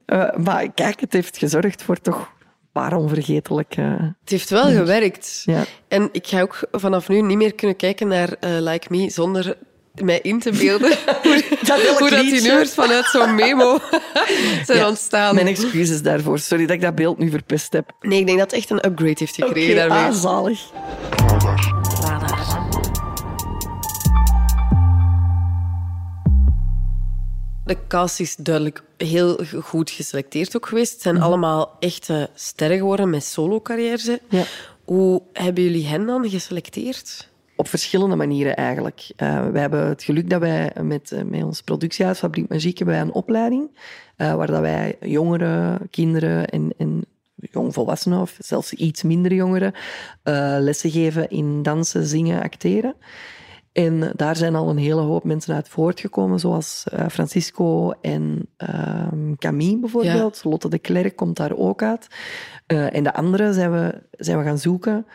Eh, 0.09 0.37
maar 0.37 0.73
kijk, 0.73 1.01
het 1.01 1.13
heeft 1.13 1.39
gezorgd 1.39 1.83
voor 1.83 2.01
toch 2.01 2.19
een 2.19 2.69
paar 2.73 2.97
onvergetelijke... 2.97 3.81
Het 4.21 4.31
heeft 4.31 4.51
wel 4.51 4.71
gewerkt. 4.71 5.43
Ja. 5.45 5.65
En 5.89 6.09
ik 6.13 6.27
ga 6.27 6.41
ook 6.41 6.61
vanaf 6.71 7.09
nu 7.09 7.21
niet 7.23 7.37
meer 7.37 7.55
kunnen 7.55 7.77
kijken 7.77 8.09
naar 8.09 8.33
eh, 8.41 8.51
Like 8.51 8.87
Me 8.91 9.11
zonder 9.11 9.57
mij 9.95 10.21
in 10.23 10.41
te 10.41 10.51
beelden 10.51 10.91
hoe 11.23 11.43
Dat 11.67 11.81
hoe 11.99 12.11
dat 12.11 12.21
die 12.21 12.41
nummers 12.43 12.75
vanuit 12.75 13.05
zo'n 13.05 13.35
memo 13.35 13.79
zijn 14.65 14.79
Ja, 14.79 14.89
ontstaan. 14.89 15.35
Mijn 15.35 15.47
excuses 15.47 16.03
daarvoor. 16.03 16.39
Sorry 16.39 16.67
dat 16.67 16.75
ik 16.77 16.83
dat 16.83 16.95
beeld 16.95 17.19
nu 17.19 17.31
verpest 17.31 17.73
heb. 17.73 17.91
Nee, 18.01 18.19
ik 18.19 18.27
denk 18.27 18.39
dat 18.39 18.51
het 18.51 18.61
echt 18.61 18.71
een 18.71 18.87
upgrade 18.87 19.17
heeft 19.19 19.35
gekregen 19.35 19.71
Oké, 19.71 19.89
daarmee. 19.89 20.13
ah, 20.13 20.15
zalig. 20.15 20.61
De 27.69 27.77
cast 27.89 28.21
is 28.21 28.37
duidelijk 28.37 28.83
heel 28.97 29.39
goed 29.63 29.91
geselecteerd 29.91 30.57
ook 30.57 30.67
geweest. 30.67 30.93
Het 30.93 31.03
zijn 31.03 31.15
Mhm. 31.15 31.25
allemaal 31.25 31.77
echte 31.79 32.31
sterren 32.35 32.77
geworden 32.79 33.11
met 33.11 33.25
solo-carrières. 33.25 34.11
Ja. 34.29 34.43
Hoe 34.85 35.23
hebben 35.33 35.63
jullie 35.63 35.87
hen 35.87 36.07
dan 36.07 36.29
geselecteerd? 36.29 37.29
Op 37.57 37.69
verschillende 37.69 38.17
manieren 38.17 38.57
eigenlijk. 38.57 39.11
Eh 39.17 39.51
wij 39.51 39.61
hebben 39.61 39.87
het 39.87 40.03
geluk 40.03 40.31
dat 40.31 40.41
wij 40.41 40.73
met, 40.83 41.13
eh, 41.13 41.23
met 41.23 41.43
ons 41.43 41.63
productiehuis 41.63 42.19
Fabriek 42.19 42.49
Magiek 42.49 42.79
hebben 42.79 42.95
wij 42.97 43.05
een 43.05 43.13
opleiding 43.13 43.71
eh, 44.17 44.35
waar 44.35 44.47
dat 44.47 44.61
wij 44.61 44.97
jongeren, 45.01 45.79
kinderen 45.91 46.47
en, 46.47 46.75
en 46.79 47.05
jongvolwassenen 47.35 48.21
of 48.21 48.37
zelfs 48.39 48.73
iets 48.73 49.03
minder 49.03 49.35
jongeren 49.35 49.73
eh, 50.23 50.57
lessen 50.61 50.91
geven 50.91 51.31
in 51.31 51.63
dansen, 51.63 52.07
zingen, 52.07 52.43
acteren. 52.43 52.95
En 53.79 54.13
daar 54.17 54.37
zijn 54.37 54.55
al 54.55 54.71
een 54.71 54.79
hele 54.79 55.01
hoop 55.01 55.25
mensen 55.25 55.55
uit 55.55 55.69
voortgekomen, 55.69 56.41
zoals 56.41 56.85
eh, 56.91 57.09
Francisco 57.09 57.91
en 57.91 58.49
ehm, 58.57 59.35
Camille 59.35 59.79
bijvoorbeeld. 59.79 60.45
Lotte 60.45 60.69
de 60.69 60.79
Klerk 60.79 61.17
komt 61.17 61.37
daar 61.37 61.57
ook 61.57 61.83
uit. 61.83 62.07
Eh, 62.67 62.95
en 62.95 63.03
de 63.03 63.15
andere 63.15 63.53
zijn 63.53 63.73
we, 63.73 64.03
zijn 64.11 64.39
we 64.39 64.45
gaan 64.45 64.59
zoeken 64.59 65.07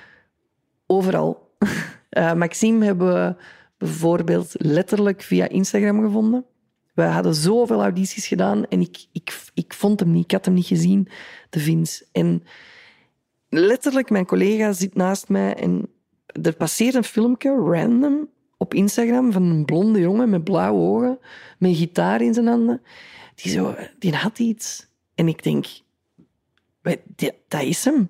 overal. 0.85 1.41
Eh, 2.13 2.33
Maxime 2.33 2.85
hebben 2.85 3.13
we 3.13 3.35
bijvoorbeeld 3.77 4.53
letterlijk 4.57 5.21
via 5.21 5.47
Instagram 5.47 6.01
gevonden. 6.01 6.45
We 6.93 7.01
hadden 7.03 7.35
zoveel 7.35 7.81
audities 7.81 8.27
gedaan 8.27 8.65
en 8.65 8.81
ik, 8.81 9.05
ik, 9.11 9.43
ik 9.53 9.73
vond 9.73 9.99
hem 9.99 10.11
niet. 10.11 10.23
Ik 10.23 10.31
had 10.31 10.45
hem 10.45 10.53
niet 10.53 10.65
gezien, 10.65 11.07
de 11.49 11.59
Vins. 11.59 12.09
En 12.11 12.43
letterlijk, 13.49 14.09
mijn 14.09 14.25
collega 14.25 14.73
zit 14.73 14.95
naast 14.95 15.29
mij 15.29 15.53
en 15.55 15.89
er 16.41 16.55
passeert 16.55 16.95
een 16.95 17.03
filmpje, 17.03 17.49
random, 17.49 18.29
op 18.63 18.73
Instagram 18.73 19.31
van 19.31 19.43
een 19.43 19.65
blonde 19.65 19.99
jongen 19.99 20.29
met 20.29 20.43
blauwe 20.43 20.79
ogen, 20.81 21.19
met 21.57 21.69
een 21.69 21.75
gitaar 21.75 22.21
in 22.21 22.33
zijn 22.33 22.47
handen. 22.47 22.81
Die, 23.35 23.51
zo, 23.51 23.75
die 23.99 24.15
had 24.15 24.39
iets. 24.39 24.87
En 25.15 25.27
ik 25.27 25.43
denk, 25.43 25.65
"Wij, 26.81 27.01
die- 27.15 27.31
dat 27.47 27.61
is 27.61 27.85
hem. 27.85 28.09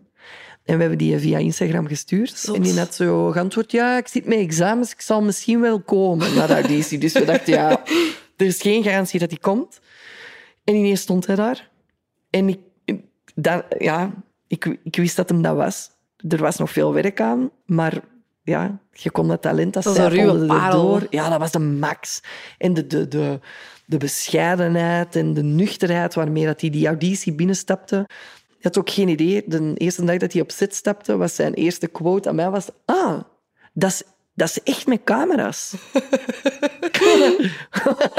En 0.63 0.75
we 0.75 0.81
hebben 0.81 0.97
die 0.97 1.17
via 1.17 1.37
Instagram 1.37 1.87
gestuurd. 1.87 2.37
Zot. 2.37 2.55
En 2.55 2.61
die 2.61 2.77
had 2.79 2.95
zo 2.95 3.31
geantwoord, 3.31 3.71
ja, 3.71 3.97
ik 3.97 4.07
zit 4.07 4.25
met 4.25 4.37
examens, 4.37 4.91
ik 4.91 5.01
zal 5.01 5.21
misschien 5.21 5.59
wel 5.61 5.81
komen 5.81 6.35
naar 6.35 6.47
de 6.47 6.53
auditie. 6.53 6.97
Dus 6.97 7.13
we 7.13 7.25
dachten, 7.25 7.53
ja, 7.53 7.69
er 8.37 8.45
is 8.45 8.61
geen 8.61 8.83
garantie 8.83 9.19
dat 9.19 9.29
hij 9.29 9.39
komt. 9.39 9.79
En 10.63 10.75
ineens 10.75 11.01
stond 11.01 11.27
hij 11.27 11.35
daar. 11.35 11.69
En 12.29 12.47
ik, 12.49 12.59
dat, 13.35 13.65
ja, 13.77 14.13
ik, 14.47 14.77
ik 14.83 14.95
wist 14.95 15.15
dat 15.15 15.29
hem 15.29 15.41
dat 15.41 15.55
was. 15.55 15.89
Er 16.29 16.37
was 16.37 16.57
nog 16.57 16.71
veel 16.71 16.93
werk 16.93 17.21
aan, 17.21 17.49
maar 17.65 18.01
ja, 18.43 18.79
je 18.91 19.11
kon 19.11 19.27
dat 19.27 19.41
talent, 19.41 19.73
dat 19.73 19.83
Dat 19.83 19.97
was 19.97 20.05
een 20.11 20.49
erdoor. 20.49 21.07
Ja, 21.09 21.29
dat 21.29 21.39
was 21.39 21.51
de 21.51 21.59
max. 21.59 22.21
En 22.57 22.73
de, 22.73 22.87
de, 22.87 23.07
de, 23.07 23.39
de 23.85 23.97
bescheidenheid 23.97 25.15
en 25.15 25.33
de 25.33 25.43
nuchterheid 25.43 26.13
waarmee 26.13 26.45
dat 26.45 26.61
hij 26.61 26.69
die 26.69 26.87
auditie 26.87 27.33
binnenstapte. 27.33 27.95
Je 28.47 28.69
had 28.69 28.77
ook 28.77 28.89
geen 28.89 29.07
idee. 29.07 29.43
De 29.45 29.73
eerste 29.73 30.05
dag 30.05 30.17
dat 30.17 30.33
hij 30.33 30.41
op 30.41 30.51
set 30.51 30.75
stapte, 30.75 31.17
was 31.17 31.35
zijn 31.35 31.53
eerste 31.53 31.87
quote 31.87 32.29
aan 32.29 32.35
mij 32.35 32.49
was... 32.49 32.67
Ah, 32.85 33.21
dat 33.73 33.89
is, 33.89 34.03
dat 34.33 34.49
is 34.49 34.63
echt 34.63 34.87
met 34.87 35.03
camera's. 35.03 35.73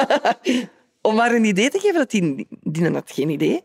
Om 1.03 1.15
maar 1.15 1.35
een 1.35 1.45
idee 1.45 1.71
te 1.71 1.79
geven 1.79 1.99
dat 1.99 2.13
hij... 2.13 2.47
Die 2.61 2.91
had 2.91 3.11
geen 3.13 3.29
idee. 3.29 3.65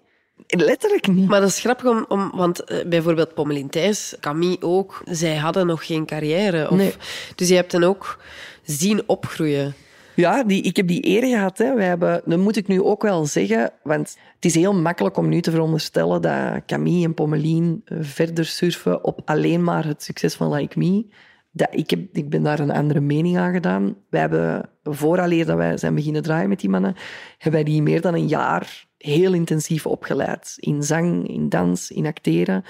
Letterlijk 0.58 1.08
niet. 1.08 1.27
Maar 1.27 1.39
dat 1.39 1.50
is 1.50 1.60
grappig, 1.60 1.89
om, 1.89 2.06
om, 2.08 2.32
want 2.36 2.63
eh, 2.63 2.86
bijvoorbeeld 2.86 3.34
Pommelien 3.34 3.70
Thijs, 3.70 4.15
Camille 4.20 4.62
ook, 4.62 5.01
zij 5.06 5.36
hadden 5.36 5.68
nog 5.68 5.86
geen 5.86 6.06
carrière. 6.06 6.70
Of, 6.70 6.77
Nee. 6.77 6.94
Dus 7.36 7.50
je 7.50 7.56
hebt 7.56 7.72
hen 7.72 7.84
ook 7.84 8.20
zien 8.63 9.03
opgroeien. 9.06 9.74
Ja, 10.15 10.44
die, 10.44 10.62
ik 10.62 10.75
heb 10.75 10.88
die 10.88 11.08
eer 11.08 11.24
gehad. 11.24 11.58
Hè. 11.58 11.75
Wij 11.75 11.86
hebben, 11.86 12.22
dat 12.25 12.39
moet 12.39 12.56
ik 12.56 12.68
nu 12.68 12.82
ook 12.82 13.01
wel 13.01 13.25
zeggen, 13.25 13.72
want 13.84 14.18
het 14.36 14.46
is 14.46 14.56
heel 14.56 14.74
makkelijk 14.74 15.18
om 15.18 15.29
nu 15.29 15.41
te 15.41 15.51
veronderstellen 15.51 16.22
dat 16.22 16.65
Camille 16.65 17.06
en 17.06 17.13
Pommelien 17.13 17.82
eh, 17.86 17.98
verder 18.01 18.46
surfen 18.46 19.03
op 19.03 19.22
alleen 19.25 19.63
maar 19.63 19.86
het 19.86 20.03
succes 20.03 20.36
van 20.36 20.53
Like 20.53 20.79
Me. 20.79 21.06
Dat, 21.51 21.68
ik, 21.72 21.89
heb, 21.89 22.00
ik 22.12 22.29
ben 22.29 22.44
daar 22.44 22.60
een 22.60 22.72
andere 22.72 23.00
mening 23.00 23.38
aan 23.38 23.53
gedaan. 23.53 23.96
Wij 24.10 24.22
hebben, 24.22 24.70
vooraleer 24.84 25.46
dat 25.46 25.58
wij 25.58 25.77
zijn 25.77 25.96
beginnen 25.96 26.22
draaien 26.22 26.50
met 26.50 26.60
die 26.60 26.70
mannen, 26.70 26.96
hebben 27.38 27.62
wij 27.62 27.72
die 27.72 27.82
meer 27.82 28.01
dan 28.01 28.13
een 28.13 28.27
jaar 28.27 28.88
heel 28.98 29.34
intensief 29.34 29.86
opgeleid. 29.86 30.53
In 30.56 30.84
zang, 30.84 31.27
in 31.27 31.50
dans, 31.50 31.91
in 31.91 32.06
acteren. 32.06 32.63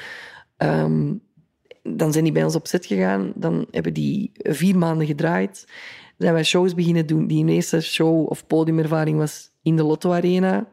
Ehm, 0.57 1.13
dan 1.83 2.11
zijn 2.11 2.23
die 2.23 2.33
bij 2.33 2.43
ons 2.43 2.55
op 2.55 2.67
set 2.67 2.85
gegaan. 2.85 3.31
Dan 3.35 3.67
hebben 3.71 3.93
die 3.93 4.31
vier 4.33 4.77
maanden 4.77 5.07
gedraaid. 5.07 5.63
Dan 5.65 6.17
zijn 6.17 6.33
wij 6.33 6.43
shows 6.43 6.73
beginnen 6.73 7.07
doen. 7.07 7.27
Die 7.27 7.45
eerste 7.45 7.81
show 7.81 8.29
of 8.29 8.47
podiumervaring 8.47 9.17
was 9.17 9.51
in 9.61 9.75
de 9.75 9.83
Lotto 9.83 10.11
Arena. 10.11 10.67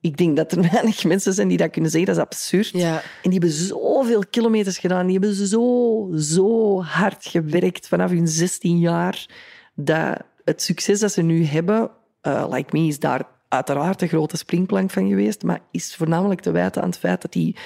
Ik 0.00 0.16
denk 0.16 0.36
dat 0.36 0.52
er 0.52 0.62
weinig 0.72 1.04
mensen 1.04 1.32
zijn 1.32 1.48
die 1.48 1.56
dat 1.56 1.70
kunnen 1.70 1.90
zeggen. 1.90 2.14
Dat 2.14 2.18
is 2.18 2.24
absurd. 2.24 2.68
Ja. 2.68 2.94
En 2.94 3.30
die 3.30 3.32
hebben 3.32 3.50
zoveel 3.50 4.22
kilometers 4.30 4.78
gedaan. 4.78 5.06
Die 5.06 5.18
hebben 5.18 5.46
zo, 5.46 6.08
zo 6.16 6.82
hard 6.82 7.26
gewerkt 7.26 7.88
vanaf 7.88 8.10
hun 8.10 8.28
16 8.28 8.78
jaar. 8.78 9.26
Dat 9.74 10.22
het 10.44 10.62
succes 10.62 11.00
dat 11.00 11.12
ze 11.12 11.22
nu 11.22 11.44
hebben, 11.44 11.90
eh, 12.20 12.46
Like 12.50 12.76
Me 12.78 12.86
is 12.86 12.98
daar 12.98 13.28
uiteraard 13.48 13.98
de 13.98 14.06
grote 14.06 14.36
springplank 14.36 14.90
van 14.90 15.08
geweest, 15.08 15.42
maar 15.42 15.60
is 15.70 15.94
voornamelijk 15.94 16.40
te 16.40 16.50
wijten 16.50 16.82
aan 16.82 16.88
het 16.88 16.98
feit 16.98 17.22
dat 17.22 17.32
die... 17.32 17.56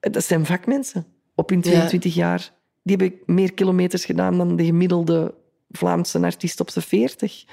Dat 0.00 0.24
zijn 0.24 0.46
vakmensen 0.46 1.06
op 1.34 1.48
hun 1.48 1.60
22 1.60 2.14
jaar. 2.14 2.52
Die 2.82 2.96
hebben 2.96 3.18
meer 3.26 3.52
kilometers 3.52 4.04
gedaan 4.04 4.38
dan 4.38 4.56
de 4.56 4.64
gemiddelde 4.64 5.34
Vlaamse 5.70 6.20
artiest 6.20 6.60
op 6.60 6.70
zijn 6.70 6.84
40. 6.84 7.44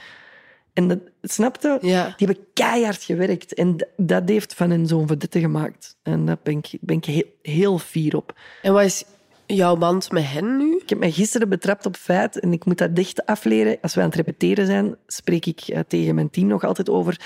En 0.74 0.88
dat, 0.88 1.00
snapte? 1.22 1.78
Ja. 1.82 2.14
Die 2.18 2.28
hebben 2.28 2.46
keihard 2.54 3.04
gewerkt. 3.04 3.54
En 3.54 3.88
dat 3.98 4.30
heeft 4.30 4.54
van 4.54 4.70
hen 4.70 4.88
zo'n 4.88 5.08
vedette 5.08 5.40
gemaakt. 5.40 5.98
En 6.04 6.26
daar 6.26 6.38
ben 6.44 6.58
ik, 6.58 6.78
ben 6.82 6.98
ik 6.98 7.06
heel, 7.06 7.26
heel 7.42 7.78
fier 7.78 8.16
op. 8.16 8.40
En 8.62 8.74
wat 8.74 8.84
is 8.84 9.04
jouw 9.46 9.76
band 9.76 10.12
met 10.12 10.24
hen 10.26 10.58
nu? 10.58 10.78
Ik 10.78 10.90
heb 10.90 11.00
mij 11.00 11.12
gisteren 11.12 11.50
betrapt 11.50 11.86
op 11.86 11.96
feit, 11.96 12.40
en 12.40 12.54
ik 12.54 12.66
moet 12.66 12.78
dat 12.78 12.96
dicht 12.96 13.26
afleren. 13.26 13.78
Als 13.82 13.94
we 13.94 14.02
aan 14.02 14.08
het 14.08 14.16
repeteren 14.16 14.66
zijn, 14.66 14.96
spreek 15.08 15.46
ik 15.46 15.60
eh, 15.60 15.80
tegen 15.88 16.16
mijn 16.16 16.30
team 16.30 16.48
nog 16.48 16.64
altijd 16.64 16.90
over. 16.90 17.20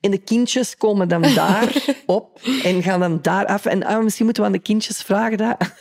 En 0.00 0.10
de 0.10 0.18
kindjes 0.18 0.76
komen 0.76 1.08
dan 1.08 1.22
daar 1.34 1.84
op 2.06 2.40
en 2.62 2.82
gaan 2.82 3.00
dan 3.00 3.18
daar 3.22 3.46
af. 3.46 3.66
En 3.66 3.84
ah, 3.84 4.02
misschien 4.02 4.24
moeten 4.24 4.42
we 4.42 4.48
aan 4.48 4.56
de 4.56 4.62
kindjes 4.62 5.02
vragen 5.02 5.38
dat. 5.38 5.56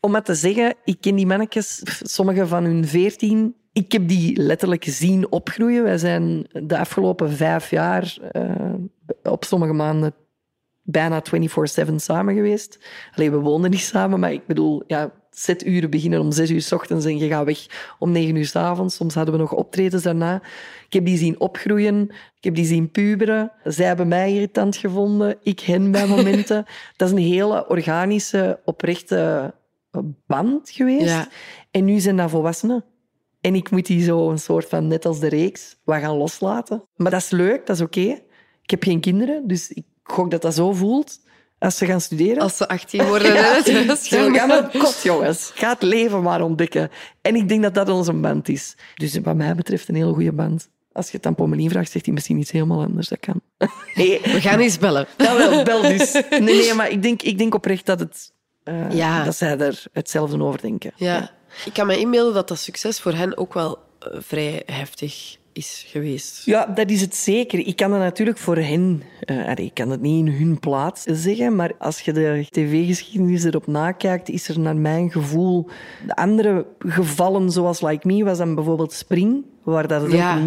Om 0.00 0.10
maar 0.10 0.22
te 0.22 0.34
zeggen, 0.34 0.74
ik 0.84 0.96
ken 1.00 1.14
die 1.14 1.26
mannetjes, 1.26 1.80
sommige 2.02 2.46
van 2.46 2.64
hun 2.64 2.86
veertien. 2.86 3.54
Ik 3.74 3.92
heb 3.92 4.08
die 4.08 4.42
letterlijk 4.42 4.84
zien 4.84 5.32
opgroeien. 5.32 5.82
Wij 5.82 5.98
zijn 5.98 6.46
de 6.52 6.78
afgelopen 6.78 7.32
vijf 7.32 7.70
jaar 7.70 8.18
eh, 8.32 8.74
op 9.22 9.44
sommige 9.44 9.72
maanden 9.72 10.14
bijna 10.82 11.22
24-7 11.90 11.94
samen 11.94 12.34
geweest. 12.34 12.78
Alleen 13.14 13.30
we 13.30 13.36
woonden 13.36 13.70
niet 13.70 13.80
samen, 13.80 14.20
maar 14.20 14.32
ik 14.32 14.46
bedoel, 14.46 14.82
ja, 14.86 15.12
seturen 15.30 15.90
beginnen 15.90 16.20
om 16.20 16.32
zes 16.32 16.50
uur 16.50 16.62
s 16.62 16.72
ochtends 16.72 17.04
en 17.04 17.18
je 17.18 17.28
gaat 17.28 17.44
weg 17.44 17.66
om 17.98 18.10
negen 18.12 18.36
uur 18.36 18.46
s 18.46 18.56
avonds. 18.56 18.96
Soms 18.96 19.14
hadden 19.14 19.34
we 19.34 19.40
nog 19.40 19.52
optredens 19.52 20.02
daarna. 20.02 20.42
Ik 20.86 20.92
heb 20.92 21.04
die 21.04 21.18
zien 21.18 21.40
opgroeien, 21.40 22.10
ik 22.10 22.44
heb 22.44 22.54
die 22.54 22.64
zien 22.64 22.90
puberen. 22.90 23.52
Zij 23.64 23.86
hebben 23.86 24.08
mij 24.08 24.32
irritant 24.32 24.76
gevonden, 24.76 25.36
ik 25.42 25.60
hen 25.60 25.90
bij 25.90 26.06
momenten. 26.06 26.64
Dat 26.96 27.08
is 27.08 27.14
een 27.14 27.32
hele 27.32 27.68
organische, 27.68 28.60
oprechte 28.64 29.54
band 30.26 30.70
geweest. 30.70 31.08
Ja. 31.08 31.28
En 31.70 31.84
nu 31.84 31.98
zijn 31.98 32.16
dat 32.16 32.30
volwassenen. 32.30 32.84
En 33.44 33.54
ik 33.54 33.70
moet 33.70 33.86
die 33.86 34.02
zo 34.04 34.30
een 34.30 34.38
soort 34.38 34.68
van, 34.68 34.86
net 34.88 35.04
als 35.06 35.20
de 35.20 35.28
reeks, 35.28 35.76
wat 35.84 36.00
gaan 36.00 36.16
loslaten. 36.16 36.84
Maar 36.96 37.10
dat 37.10 37.20
is 37.20 37.30
leuk, 37.30 37.66
dat 37.66 37.76
is 37.76 37.82
oké. 37.82 38.00
Ik 38.62 38.70
heb 38.70 38.82
geen 38.82 39.00
kinderen, 39.00 39.46
dus 39.48 39.70
ik 39.70 39.84
gok 40.02 40.30
dat 40.30 40.42
dat 40.42 40.54
zo 40.54 40.72
voelt 40.72 41.20
als 41.58 41.76
ze 41.76 41.86
gaan 41.86 42.00
studeren. 42.00 42.42
Als 42.42 42.56
ze 42.56 42.68
18 42.68 43.04
worden 43.06 43.32
Zo, 43.96 44.16
gaan. 44.16 44.34
ga 44.34 44.46
maar 44.46 44.70
kot, 44.78 45.00
jongens. 45.02 45.52
Ga 45.54 45.68
het 45.72 45.82
leven 45.82 46.22
maar 46.22 46.42
ontdekken. 46.42 46.90
En 47.22 47.34
ik 47.36 47.48
denk 47.48 47.62
dat 47.62 47.74
dat 47.74 47.88
onze 47.88 48.12
band 48.12 48.48
is. 48.48 48.76
Dus 48.94 49.18
wat 49.18 49.36
mij 49.36 49.54
betreft 49.54 49.88
een 49.88 49.94
hele 49.94 50.12
goede 50.12 50.32
band. 50.32 50.68
Als 50.92 51.10
je 51.10 51.16
het 51.16 51.26
aan 51.26 51.34
Pommelien 51.34 51.70
vraagt, 51.70 51.90
zegt 51.90 52.04
hij 52.04 52.14
misschien 52.14 52.38
iets 52.38 52.50
helemaal 52.50 52.82
anders. 52.82 53.08
Dat 53.08 53.20
kan. 53.20 53.40
Nee, 53.94 54.20
We 54.22 54.40
gaan 54.40 54.58
eens 54.58 54.78
bellen. 54.78 55.06
dat 55.16 55.36
wel, 55.36 55.64
bel 55.64 55.82
dus. 55.82 56.12
Nee, 56.30 56.40
nee, 56.40 56.74
maar 56.74 56.90
ik 56.90 57.02
denk, 57.02 57.22
ik 57.22 57.38
denk 57.38 57.54
oprecht 57.54 57.86
dat, 57.86 58.00
het, 58.00 58.32
eh, 58.64 58.90
Ja. 58.92 59.24
dat 59.24 59.36
zij 59.36 59.58
er 59.58 59.82
hetzelfde 59.92 60.42
over 60.42 60.60
denken. 60.60 60.92
Ja. 60.96 61.30
Ik 61.64 61.72
kan 61.72 61.86
me 61.86 61.98
inbeelden 61.98 62.34
dat 62.34 62.48
dat 62.48 62.58
succes 62.58 63.00
voor 63.00 63.12
hen 63.12 63.36
ook 63.36 63.54
wel 63.54 63.78
eh, 63.98 64.08
vrij 64.20 64.62
heftig 64.66 65.36
is 65.52 65.84
geweest. 65.86 66.44
Ja, 66.44 66.66
dat 66.66 66.90
is 66.90 67.00
het 67.00 67.14
zeker. 67.14 67.58
Ik 67.58 67.76
kan 67.76 67.92
het 67.92 68.00
natuurlijk 68.00 68.38
voor 68.38 68.56
hen, 68.56 69.02
eh, 69.20 69.56
ik 69.56 69.74
kan 69.74 69.90
het 69.90 70.00
niet 70.00 70.26
in 70.26 70.32
hun 70.32 70.58
plaats 70.58 71.02
zeggen, 71.02 71.56
maar 71.56 71.72
als 71.78 72.00
je 72.00 72.12
de 72.12 72.46
tv-geschiedenis 72.50 73.44
erop 73.44 73.66
nakijkt, 73.66 74.28
is 74.28 74.48
er 74.48 74.58
naar 74.58 74.76
mijn 74.76 75.10
gevoel 75.10 75.68
de 76.06 76.16
andere 76.16 76.66
gevallen, 76.78 77.50
zoals 77.50 77.80
Like 77.80 78.06
Me, 78.06 78.24
was 78.24 78.38
dan 78.38 78.54
bijvoorbeeld 78.54 78.92
Spring, 78.92 79.44
waar 79.64 79.88
dat 79.88 80.02
het 80.02 80.12
Ja. 80.12 80.36
ook 80.36 80.44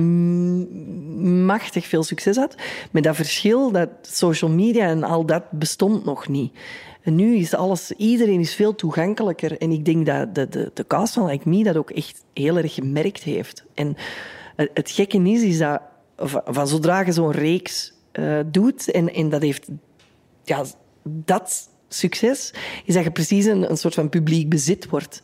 machtig 1.46 1.86
veel 1.86 2.04
succes 2.04 2.36
had. 2.36 2.56
Met 2.92 3.04
dat 3.04 3.16
verschil 3.16 3.72
dat 3.72 3.90
social 4.02 4.52
media 4.52 4.88
en 4.88 5.04
al 5.04 5.26
dat 5.26 5.52
bestond 5.52 6.06
nog 6.06 6.28
niet. 6.28 6.54
En 7.02 7.16
nu 7.16 7.36
is 7.36 7.54
alles, 7.54 7.92
iedereen 7.92 8.40
is 8.40 8.56
veel 8.56 8.76
toegankelijker. 8.76 9.58
En 9.58 9.72
ik 9.72 9.86
denk 9.86 10.06
dat 10.06 10.36
de, 10.36 10.50
de, 10.50 10.72
de 10.74 10.88
cast 10.88 11.14
van 11.14 11.26
Like 11.26 11.50
Me 11.50 11.64
dat 11.64 11.78
ook 11.78 11.92
echt 11.92 12.24
heel 12.34 12.58
erg 12.58 12.74
gemerkt 12.74 13.24
heeft. 13.24 13.66
En 13.74 13.96
het, 14.56 14.70
het 14.74 14.92
gekke 14.92 15.18
is, 15.18 15.42
is 15.42 15.58
dat 15.58 15.82
van, 16.18 16.42
van 16.46 16.68
zodra 16.68 17.00
je 17.02 17.12
zo'n 17.12 17.32
reeks 17.32 17.94
eh, 18.12 18.40
doet, 18.46 18.92
en, 18.92 19.14
en 19.14 19.30
dat 19.30 19.42
heeft 19.42 19.68
ja, 20.44 20.64
dat 21.04 21.70
succes, 21.88 22.54
is 22.86 22.94
dat 22.94 23.04
je 23.04 23.12
precies 23.12 23.46
een, 23.46 23.70
een 23.70 23.78
soort 23.78 23.94
van 23.94 24.10
publiek 24.10 24.50
bezit 24.50 24.90
wordt. 24.90 25.22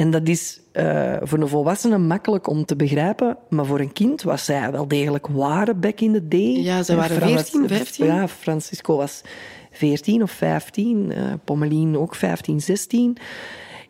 En 0.00 0.10
dat 0.10 0.28
is 0.28 0.60
eh, 0.72 1.16
voor 1.20 1.38
een 1.38 1.48
volwassene 1.48 1.98
makkelijk 1.98 2.46
om 2.48 2.64
te 2.64 2.76
begrijpen, 2.76 3.36
maar 3.48 3.64
voor 3.66 3.80
een 3.80 3.92
kind 3.92 4.22
was 4.22 4.44
zij 4.44 4.72
wel 4.72 4.88
degelijk 4.88 5.26
waren 5.26 5.80
back 5.80 6.00
in 6.00 6.12
the 6.12 6.28
day. 6.28 6.40
Ja, 6.62 6.82
ze 6.82 6.92
En 6.92 6.98
waren 6.98 7.16
Fran- 7.16 7.28
14, 7.28 7.68
15? 7.68 8.06
Ja, 8.06 8.28
Francisco 8.28 8.96
was 8.96 9.20
14 9.70 10.22
of 10.22 10.30
15, 10.30 11.12
eh 11.12 11.22
Pommelien 11.44 11.98
ook 11.98 12.14
15, 12.14 12.60
16. 12.60 13.16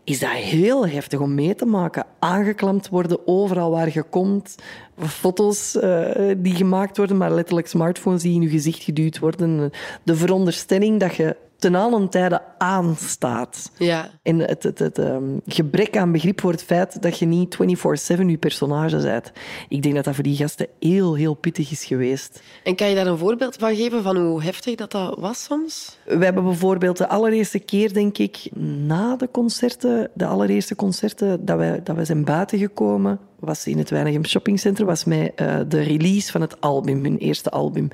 is 0.05 0.19
dat 0.19 0.31
heel 0.31 0.87
heftig 0.87 1.21
om 1.21 1.35
mee 1.35 1.55
te 1.55 1.67
maken. 1.67 2.07
Aangeklampt 2.19 2.89
worden 2.89 3.19
overal 3.27 3.71
waar 3.71 3.91
je 3.93 4.03
komt. 4.03 4.55
Foto's 4.99 5.77
eh, 5.77 6.35
die 6.37 6.55
gemaakt 6.55 6.97
worden, 6.97 7.17
maar 7.17 7.33
letterlijk 7.33 7.67
smartphones 7.69 8.23
die 8.23 8.35
in 8.35 8.43
je 8.43 8.49
gezicht 8.49 8.83
geduwd 8.83 9.19
worden. 9.19 9.71
De 10.03 10.15
veronderstelling 10.17 11.01
dat 11.01 11.15
je 11.15 11.37
ten 11.61 11.75
allen 11.75 12.09
tijde 12.09 12.43
aanstaat. 12.59 13.71
Ja. 13.79 14.11
En 14.23 14.39
het, 14.39 14.63
het, 14.63 14.79
het 14.79 14.99
ehm, 14.99 15.39
gebrek 15.47 15.97
aan 15.97 16.13
begrip 16.13 16.41
voor 16.41 16.51
het 16.51 16.63
feit 16.63 17.03
dat 17.03 17.19
je 17.19 17.27
niet 17.27 17.57
24-7 17.57 17.59
je 18.27 18.39
personage 18.39 18.97
bent. 18.97 19.33
Ik 19.69 19.83
denk 19.83 19.95
dat 19.95 20.05
dat 20.05 20.15
voor 20.15 20.25
die 20.25 20.37
gasten 20.37 20.67
heel, 20.79 21.15
heel 21.15 21.35
pittig 21.35 21.71
is 21.71 21.85
geweest. 21.85 22.43
En 22.65 22.77
kan 22.77 22.89
je 22.89 22.95
daar 22.95 23.07
een 23.07 23.19
voorbeeld 23.19 23.57
van 23.57 23.77
geven 23.77 24.03
van 24.03 24.17
hoe 24.17 24.43
heftig 24.43 24.75
dat, 24.75 24.91
dat 24.91 25.19
was 25.19 25.45
soms? 25.45 25.99
We 26.05 26.25
hebben 26.25 26.45
bijvoorbeeld 26.45 26.97
de 26.97 27.09
allereerste 27.09 27.59
keer, 27.59 27.93
denk 27.93 28.19
ik, 28.19 28.49
na 28.87 29.17
de 29.17 29.29
concerten, 29.31 30.11
de 30.15 30.27
allereerste 30.27 30.77
concerten 30.77 31.45
dat 31.45 31.59
wij, 31.59 31.83
dat 31.83 31.97
wij 31.97 32.05
zijn 32.05 32.25
buiten 32.25 32.59
gekomen, 32.59 33.21
was 33.41 33.67
in 33.67 33.79
het 33.79 33.91
Weinigem 33.91 34.25
Shoppingcentrum, 34.25 34.87
was 34.87 35.05
mij 35.05 35.33
eh, 35.35 35.59
de 35.69 35.81
release 35.81 36.31
van 36.31 36.41
het 36.41 36.61
album, 36.61 37.05
hun 37.05 37.19
eerste 37.19 37.51
album. 37.51 37.89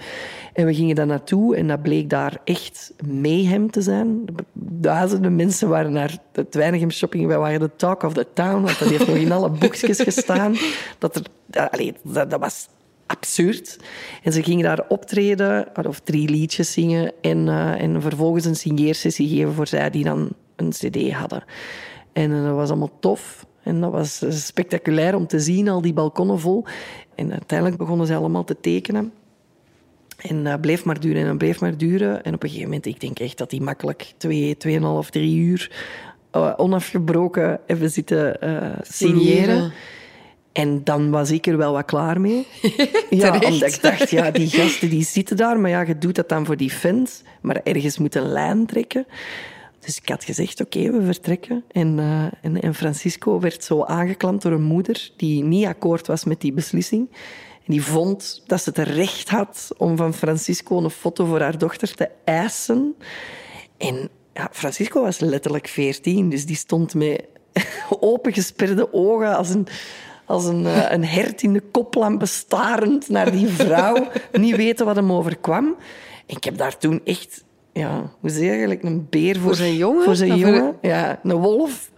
En 0.53 0.67
we 0.67 0.75
gingen 0.75 0.95
daar 0.95 1.07
naartoe 1.07 1.57
en 1.57 1.69
dat 1.69 1.83
bleek 1.83 2.11
daar 2.11 2.41
echt 2.45 2.95
mayhem 3.07 3.71
te 3.71 3.83
zijn. 3.83 4.25
Duizenden 4.53 5.37
mensen 5.37 5.69
waren 5.69 5.93
naar 5.93 6.19
het 6.33 6.55
Weinigem 6.55 6.91
Shopping, 6.91 7.27
wij 7.27 7.39
waren 7.39 7.61
de 7.61 7.71
talk 7.77 8.03
of 8.03 8.13
the 8.13 8.27
town, 8.33 8.63
want 8.63 8.79
dat 8.79 8.89
heeft 8.89 9.07
nog 9.07 9.17
in 9.17 9.33
alle 9.33 9.51
boekjes 9.51 10.01
gestaan. 10.01 10.57
Dat, 10.99 11.17
er, 11.17 11.93
dat 12.29 12.41
was 12.41 12.69
absurd. 13.07 13.79
En 14.23 14.33
ze 14.33 14.43
gingen 14.43 14.65
daar 14.65 14.85
optreden, 14.89 15.69
of 15.87 16.01
drie 16.01 16.29
liedjes 16.29 16.73
zingen 16.73 17.13
en, 17.21 17.49
eh, 17.49 17.83
en 17.83 18.03
vervolgens 18.03 18.45
een 18.45 18.57
signeersessie 18.57 19.29
geven 19.29 19.53
voor 19.53 19.67
zij 19.67 19.91
die 19.91 20.05
dan 20.05 20.29
een 20.57 20.71
cd 20.71 21.13
hadden. 21.13 21.45
En 22.13 22.33
eh, 22.33 22.45
dat 22.45 22.55
was 22.55 22.69
allemaal 22.69 22.99
tof. 23.01 23.47
En 23.67 23.81
dat 23.81 23.93
was 23.93 24.23
eh, 24.23 24.31
spectaculair 24.31 25.15
om 25.15 25.27
te 25.27 25.41
zien, 25.41 25.69
al 25.69 25.81
die 25.81 25.93
balkonnen 25.93 26.41
vol. 26.41 26.65
En 27.15 27.33
uiteindelijk 27.33 27.79
begonnen 27.79 28.07
ze 28.07 28.15
allemaal 28.15 28.45
te 28.45 28.57
tekenen. 28.61 29.13
En 30.17 30.45
dat 30.45 30.61
bleef 30.61 30.85
maar 30.85 31.01
duren 31.01 31.23
en 31.23 31.27
dat 31.27 31.39
bleef 31.39 31.61
maar 31.61 31.77
duren. 31.77 32.25
En 32.25 32.35
op 32.35 32.43
een 32.43 32.49
gegeven 32.49 32.69
moment, 32.69 32.87
ik 32.87 33.01
denk 33.01 33.19
echt 33.19 33.39
dat 33.39 33.51
die 33.51 33.61
makkelijk 33.61 34.13
twee, 34.17 34.57
tweeënhalf, 34.57 35.11
drie 35.11 35.37
uur 35.37 35.71
eh, 36.31 36.53
onafgebroken 36.57 37.61
hebben 37.67 37.91
zitten 37.91 38.41
eh, 38.41 38.79
signeren. 38.83 39.73
En 40.53 40.85
dan 40.85 41.11
was 41.11 41.31
ik 41.31 41.47
er 41.47 41.57
wel 41.57 41.73
wat 41.73 41.85
klaar 41.85 42.21
mee. 42.21 42.47
ja, 43.11 43.33
omdat 43.33 43.75
ik 43.75 43.83
dacht, 43.83 44.11
ja, 44.11 44.31
die 44.31 44.49
gasten 44.49 44.91
die 44.91 45.05
zitten 45.05 45.37
daar, 45.37 45.61
maar 45.61 45.71
ja, 45.71 45.81
je 45.81 45.99
doet 45.99 46.15
dat 46.15 46.29
dan 46.29 46.47
voor 46.47 46.57
die 46.57 46.71
fans. 46.71 47.23
Maar 47.41 47.61
ergens 47.63 47.99
moet 47.99 48.15
een 48.15 48.33
lijn 48.33 48.67
trekken. 48.67 49.07
Dus 49.87 49.97
ik 49.97 50.09
had 50.09 50.25
gezegd, 50.25 50.61
oké, 50.61 50.91
we 50.91 51.03
vertrekken. 51.03 51.65
En, 51.71 51.99
eh, 51.99 52.25
en, 52.43 52.61
en 52.61 52.75
Francisco 52.75 53.41
werd 53.41 53.65
zo 53.65 53.83
aangeklampt 53.85 54.43
door 54.43 54.53
een 54.53 54.63
moeder 54.63 55.11
die 55.17 55.43
niet 55.43 55.67
akkoord 55.67 56.07
was 56.07 56.25
met 56.25 56.41
die 56.41 56.53
beslissing. 56.53 57.09
En 57.67 57.73
die 57.73 57.83
vond 57.83 58.43
dat 58.47 58.63
ze 58.63 58.71
het 58.75 58.89
recht 58.89 59.29
had 59.29 59.69
om 59.77 59.97
van 59.97 60.15
Francisco 60.15 60.79
een 60.79 60.91
foto 60.91 61.25
voor 61.25 61.41
haar 61.41 61.59
dochter 61.59 61.95
te 61.95 62.09
eisen. 62.25 62.95
En 63.77 64.09
ja, 64.35 64.49
Francisco 64.53 65.03
was 65.03 65.19
letterlijk 65.19 65.69
veertien, 65.69 66.29
dus 66.29 66.47
die 66.47 66.57
stond 66.57 66.95
met 66.95 67.25
opengesperde 68.01 68.93
ogen 68.93 69.37
als 69.37 69.51
een, 69.51 69.67
als 70.25 70.45
een, 70.45 70.67
eh, 70.67 70.91
een 70.91 71.05
hert 71.05 71.43
in 71.43 71.53
de 71.53 71.63
koplampen 71.71 72.29
starend 72.29 73.09
naar 73.09 73.31
die 73.31 73.49
vrouw, 73.49 74.09
niet 74.33 74.57
weten 74.57 74.87
wat 74.87 74.97
hem 74.97 75.13
overkwam. 75.13 75.77
En 76.27 76.37
ik 76.37 76.45
heb 76.45 76.57
daar 76.57 76.79
toen 76.79 77.01
echt, 77.05 77.45
ja, 77.77 78.11
hoe 78.21 78.31
zeg 78.31 78.43
je 78.43 78.49
eigenlijk, 78.49 78.83
een 78.83 79.07
beer 79.11 79.39
voor, 79.39 79.55
zijn 79.55 79.77
jongen? 79.77 80.05
Voor 80.05 80.17
zijn 80.17 80.31
voor- 80.31 80.39
jongen, 80.39 80.77
ja, 80.81 81.21
een 81.23 81.37
wolf. 81.37 81.91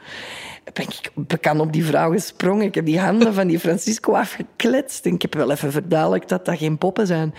Ben 0.73 0.85
ik 0.85 1.11
bekend 1.15 1.61
op 1.61 1.73
die 1.73 1.85
vrouw 1.85 2.11
gesprongen. 2.11 2.67
Ik 2.67 2.75
heb 2.75 2.85
die 2.85 2.99
handen 2.99 3.35
van 3.35 3.47
die 3.47 3.59
Francisco 3.59 4.13
afgekletst. 4.13 5.07
En 5.07 5.15
ik 5.15 5.23
heb 5.23 5.35
wel 5.35 5.51
even 5.51 5.73
verduidelijkt 5.73 6.29
dat 6.29 6.45
dat 6.45 6.59
geen 6.59 6.79
poppen 6.79 7.07
zijn. 7.07 7.35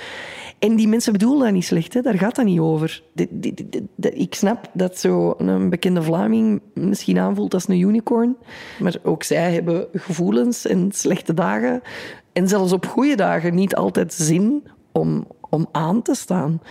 En 0.60 0.76
die 0.76 0.88
mensen 0.88 1.12
bedoelen 1.12 1.44
dat 1.44 1.52
niet 1.52 1.66
slecht, 1.66 1.94
hè? 1.94 2.02
daar 2.02 2.18
gaat 2.18 2.36
dat 2.36 2.46
niet 2.46 2.60
over. 2.60 3.04
Ik 4.00 4.36
snap 4.36 4.70
dat 4.74 5.00
zo'n 5.00 5.70
bekende 5.70 6.04
Vlaming 6.04 6.62
misschien 6.74 7.20
aanvoelt 7.20 7.54
als 7.54 7.68
een 7.68 7.80
unicorn. 7.80 8.38
Maar 8.80 8.96
ook 9.04 9.24
zij 9.24 9.54
hebben 9.54 9.88
gevoelens 9.94 10.66
en 10.66 10.92
slechte 10.92 11.34
dagen. 11.34 11.82
En 12.34 12.48
zelfs 12.48 12.72
op 12.72 12.86
goede 12.86 13.16
dagen 13.16 13.56
niet 13.56 13.76
altijd 13.76 14.14
zin 14.14 14.68
om, 14.92 15.28
om 15.50 15.68
aan 15.72 16.02
te 16.02 16.16
staan. 16.16 16.62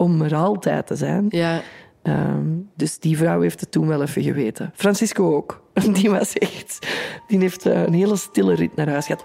Om 0.00 0.22
er 0.22 0.34
altijd 0.34 0.86
te 0.86 0.96
zijn. 0.96 1.26
Ja. 1.28 1.62
Ehm, 2.02 2.46
dus 2.76 2.98
die 2.98 3.16
vrouw 3.16 3.40
heeft 3.40 3.60
het 3.60 3.70
toen 3.70 3.86
wel 3.86 4.02
even 4.02 4.22
geweten. 4.22 4.72
Francisco 4.74 5.36
ook. 5.36 5.62
Die 5.92 6.10
was 6.10 6.32
echt... 6.32 6.86
Die 7.26 7.38
heeft 7.38 7.66
eh, 7.66 7.82
een 7.82 7.92
hele 7.92 8.16
stille 8.16 8.54
rit 8.54 8.76
naar 8.76 8.88
huis 8.88 9.06
gehad. 9.06 9.22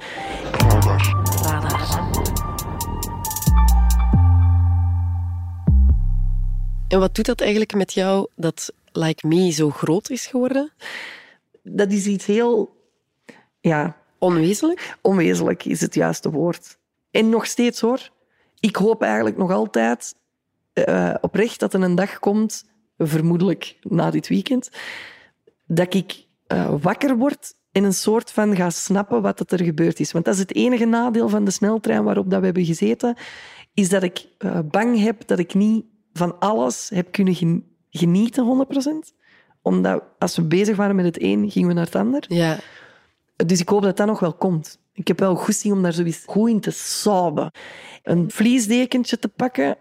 En 6.87 6.99
wat 6.99 7.15
doet 7.15 7.25
dat 7.25 7.41
eigenlijk 7.41 7.73
met 7.73 7.93
jou 7.93 8.27
dat 8.35 8.73
Like 8.91 9.27
Me 9.27 9.51
zo 9.51 9.69
groot 9.69 10.09
is 10.09 10.27
geworden? 10.27 10.71
Dat 11.63 11.91
is 11.91 12.05
iets 12.05 12.25
heel... 12.25 12.75
Ja, 13.59 13.97
Onwezenlijk? 14.17 14.97
onwezenlijk 15.01 15.65
is 15.65 15.81
het 15.81 15.93
juiste 15.93 16.31
woord. 16.31 16.77
En 17.11 17.29
nog 17.29 17.45
steeds 17.45 17.81
hoor. 17.81 18.09
Ik 18.59 18.75
hoop 18.75 19.01
eigenlijk 19.01 19.37
nog 19.37 19.51
altijd 19.51 20.15
eh, 20.83 21.13
oprecht 21.21 21.59
dat 21.59 21.73
er 21.73 21.81
een 21.81 21.95
dag 21.95 22.19
komt, 22.19 22.65
vermoedelijk 22.97 23.77
na 23.81 24.11
dit 24.11 24.27
weekend, 24.27 24.69
dat 25.67 25.93
ik 25.93 26.25
eh, 26.47 26.73
wakker 26.81 27.17
word 27.17 27.53
en 27.71 27.83
een 27.83 27.93
soort 27.93 28.31
van 28.31 28.55
ga 28.55 28.69
snappen 28.69 29.21
wat 29.21 29.51
er 29.51 29.63
gebeurd 29.63 29.99
is. 29.99 30.11
Want 30.11 30.25
dat 30.25 30.33
is 30.33 30.39
het 30.39 30.55
enige 30.55 30.85
nadeel 30.85 31.29
van 31.29 31.45
de 31.45 31.51
sneltrein 31.51 32.03
waarop 32.03 32.29
dat 32.29 32.39
we 32.39 32.45
hebben 32.45 32.65
gezeten, 32.65 33.15
is 33.73 33.89
dat 33.89 34.03
ik 34.03 34.27
eh, 34.37 34.59
bang 34.71 34.99
heb 34.99 35.27
dat 35.27 35.39
ik 35.39 35.53
niet 35.53 35.85
van 36.13 36.39
alles 36.39 36.89
heb 36.93 37.11
kunnen 37.11 37.35
gen- 37.35 37.65
genieten, 37.89 38.45
100%. 38.45 39.13
Omdat 39.61 40.03
als 40.19 40.35
we 40.35 40.43
bezig 40.43 40.75
waren 40.75 40.95
met 40.95 41.05
het 41.05 41.21
een, 41.21 41.51
gingen 41.51 41.67
we 41.67 41.73
naar 41.73 41.85
het 41.85 41.95
ander. 41.95 42.25
Ja. 42.27 42.57
Dus 43.45 43.59
ik 43.59 43.69
hoop 43.69 43.81
dat 43.81 43.97
dat 43.97 44.07
nog 44.07 44.19
wel 44.19 44.33
komt. 44.33 44.79
Ik 44.93 45.07
heb 45.07 45.19
wel 45.19 45.35
goesting 45.35 45.73
om 45.73 45.81
daar 45.83 45.93
zoiets 45.93 46.23
goed 46.25 46.49
in 46.49 46.59
te 46.59 46.71
sauben. 46.71 47.51
Een 48.03 48.31
vliesdekentje 48.31 49.19
te 49.19 49.27
pakken, 49.27 49.77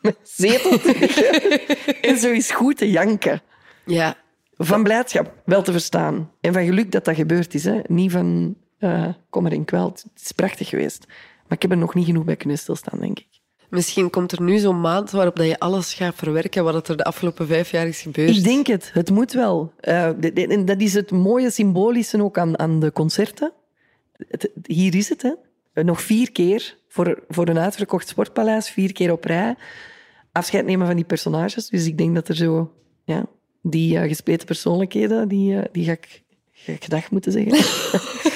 met 0.00 0.16
zetel 0.22 0.78
te 0.78 0.96
liggen 0.98 2.00
en 2.02 2.18
zo 2.18 2.30
eens 2.30 2.50
goed 2.50 2.76
te 2.76 2.90
janken. 2.90 3.42
Ja. 3.86 4.16
Van 4.56 4.82
blijdschap, 4.82 5.32
wel 5.44 5.62
te 5.62 5.72
verstaan. 5.72 6.30
En 6.40 6.52
van 6.52 6.64
geluk 6.64 6.92
dat 6.92 7.04
dat 7.04 7.14
gebeurd 7.14 7.54
is. 7.54 7.64
Hè. 7.64 7.80
Niet 7.86 8.10
van 8.12 8.56
eh 8.78 9.08
kom 9.30 9.46
er 9.46 9.52
in 9.52 9.64
kweld. 9.64 10.04
Het 10.14 10.22
is 10.22 10.32
prachtig 10.32 10.68
geweest. 10.68 11.04
Maar 11.08 11.56
ik 11.56 11.62
heb 11.62 11.70
er 11.70 11.76
nog 11.76 11.94
niet 11.94 12.06
genoeg 12.06 12.24
bij 12.24 12.36
kunnen 12.36 12.58
stilstaan, 12.58 12.98
denk 13.00 13.18
ik. 13.18 13.26
Misschien 13.68 14.10
komt 14.10 14.32
er 14.32 14.42
nu 14.42 14.58
zo'n 14.58 14.80
maand 14.80 15.10
waarop 15.10 15.36
dat 15.36 15.46
je 15.46 15.58
alles 15.58 15.94
gaat 15.94 16.14
verwerken 16.14 16.64
wat 16.64 16.88
er 16.88 16.96
de 16.96 17.04
afgelopen 17.04 17.46
vijf 17.46 17.70
jaar 17.70 17.86
is 17.86 18.00
gebeurd. 18.00 18.36
Ik 18.36 18.44
denk 18.44 18.66
het. 18.66 18.90
Het 18.92 19.10
moet 19.10 19.32
wel. 19.32 19.72
Eh, 19.80 20.06
en 20.50 20.64
dat 20.64 20.80
is 20.80 20.94
het 20.94 21.10
mooie 21.10 21.50
symbolische 21.50 22.22
ook 22.22 22.38
aan, 22.38 22.58
aan 22.58 22.80
de 22.80 22.92
concerten. 22.92 23.52
Het- 24.28 24.50
hier 24.62 24.94
is 24.94 25.08
het, 25.08 25.22
hè. 25.22 25.82
Nog 25.82 26.02
vier 26.02 26.32
keer 26.32 26.78
voor, 26.90 27.22
voor 27.28 27.48
een 27.48 27.58
uitverkocht 27.58 28.08
sportpaleis, 28.08 28.70
vier 28.70 28.92
keer 28.92 29.12
op 29.12 29.24
rij. 29.24 29.56
Afscheid 30.32 30.64
nemen 30.64 30.86
van 30.86 30.96
die 30.96 31.04
personages. 31.04 31.68
Dus 31.68 31.86
ik 31.86 31.98
denk 31.98 32.14
dat 32.14 32.28
er 32.28 32.36
zo... 32.36 32.72
Ja, 33.04 33.26
die 33.62 34.08
gespleten 34.08 34.46
persoonlijkheden, 34.46 35.28
die, 35.28 35.60
eh, 35.60 35.68
die 35.72 35.84
ga, 35.84 35.92
ik, 35.92 36.22
ga 36.52 36.72
ik 36.72 36.84
gedag 36.84 37.10
moeten 37.10 37.32
zeggen. 37.32 37.58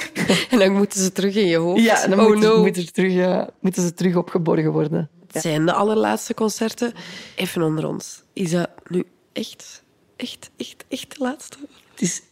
En 0.50 0.58
dan 0.58 0.72
moeten 0.72 1.00
ze 1.00 1.12
terug 1.12 1.34
in 1.34 1.46
je 1.46 1.56
hoofd. 1.56 1.82
ja, 1.82 2.06
dan 2.06 2.20
oh 2.20 2.26
moeten, 2.26 2.48
no. 2.48 2.60
moeten, 2.60 2.82
ze 2.82 2.90
terug, 2.90 3.16
eh, 3.16 3.46
moeten 3.60 3.82
ze 3.82 3.94
terug 3.94 4.16
opgeborgen 4.16 4.72
worden. 4.72 5.10
Het 5.32 5.42
zijn 5.42 5.66
de 5.66 5.72
allerlaatste 5.72 6.34
concerten. 6.34 6.92
Even 7.36 7.62
onder 7.62 7.86
ons. 7.86 8.22
Is 8.32 8.50
dat 8.50 8.70
nu 8.88 9.04
echt, 9.32 9.84
echt, 10.16 10.50
echt, 10.56 10.84
echt 10.88 11.16
de 11.16 11.24
laatste? 11.24 11.58
Het 11.90 12.00
is 12.00 12.22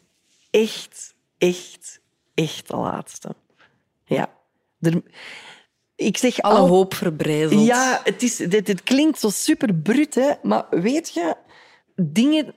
echt, 0.51 1.15
echt, 1.39 2.01
echt 2.35 2.69
de 2.69 2.77
laatste. 2.77 3.35
Ja. 4.05 4.33
Er, 4.81 5.03
ik 6.03 6.17
zeg 6.17 6.41
Alle 6.41 6.59
al- 6.59 6.69
hoop 6.69 6.95
verbrijzeld. 6.95 7.67
Ja, 7.67 8.01
het, 8.05 8.23
is, 8.23 8.37
dit, 8.37 8.69
het 8.69 8.83
klinkt 8.83 9.19
zo 9.21 9.29
super 9.31 9.75
bruut, 9.75 10.15
hè, 10.15 10.31
maar 10.43 10.65
weet 10.71 11.15
je, 11.15 11.35
dingen 11.97 12.55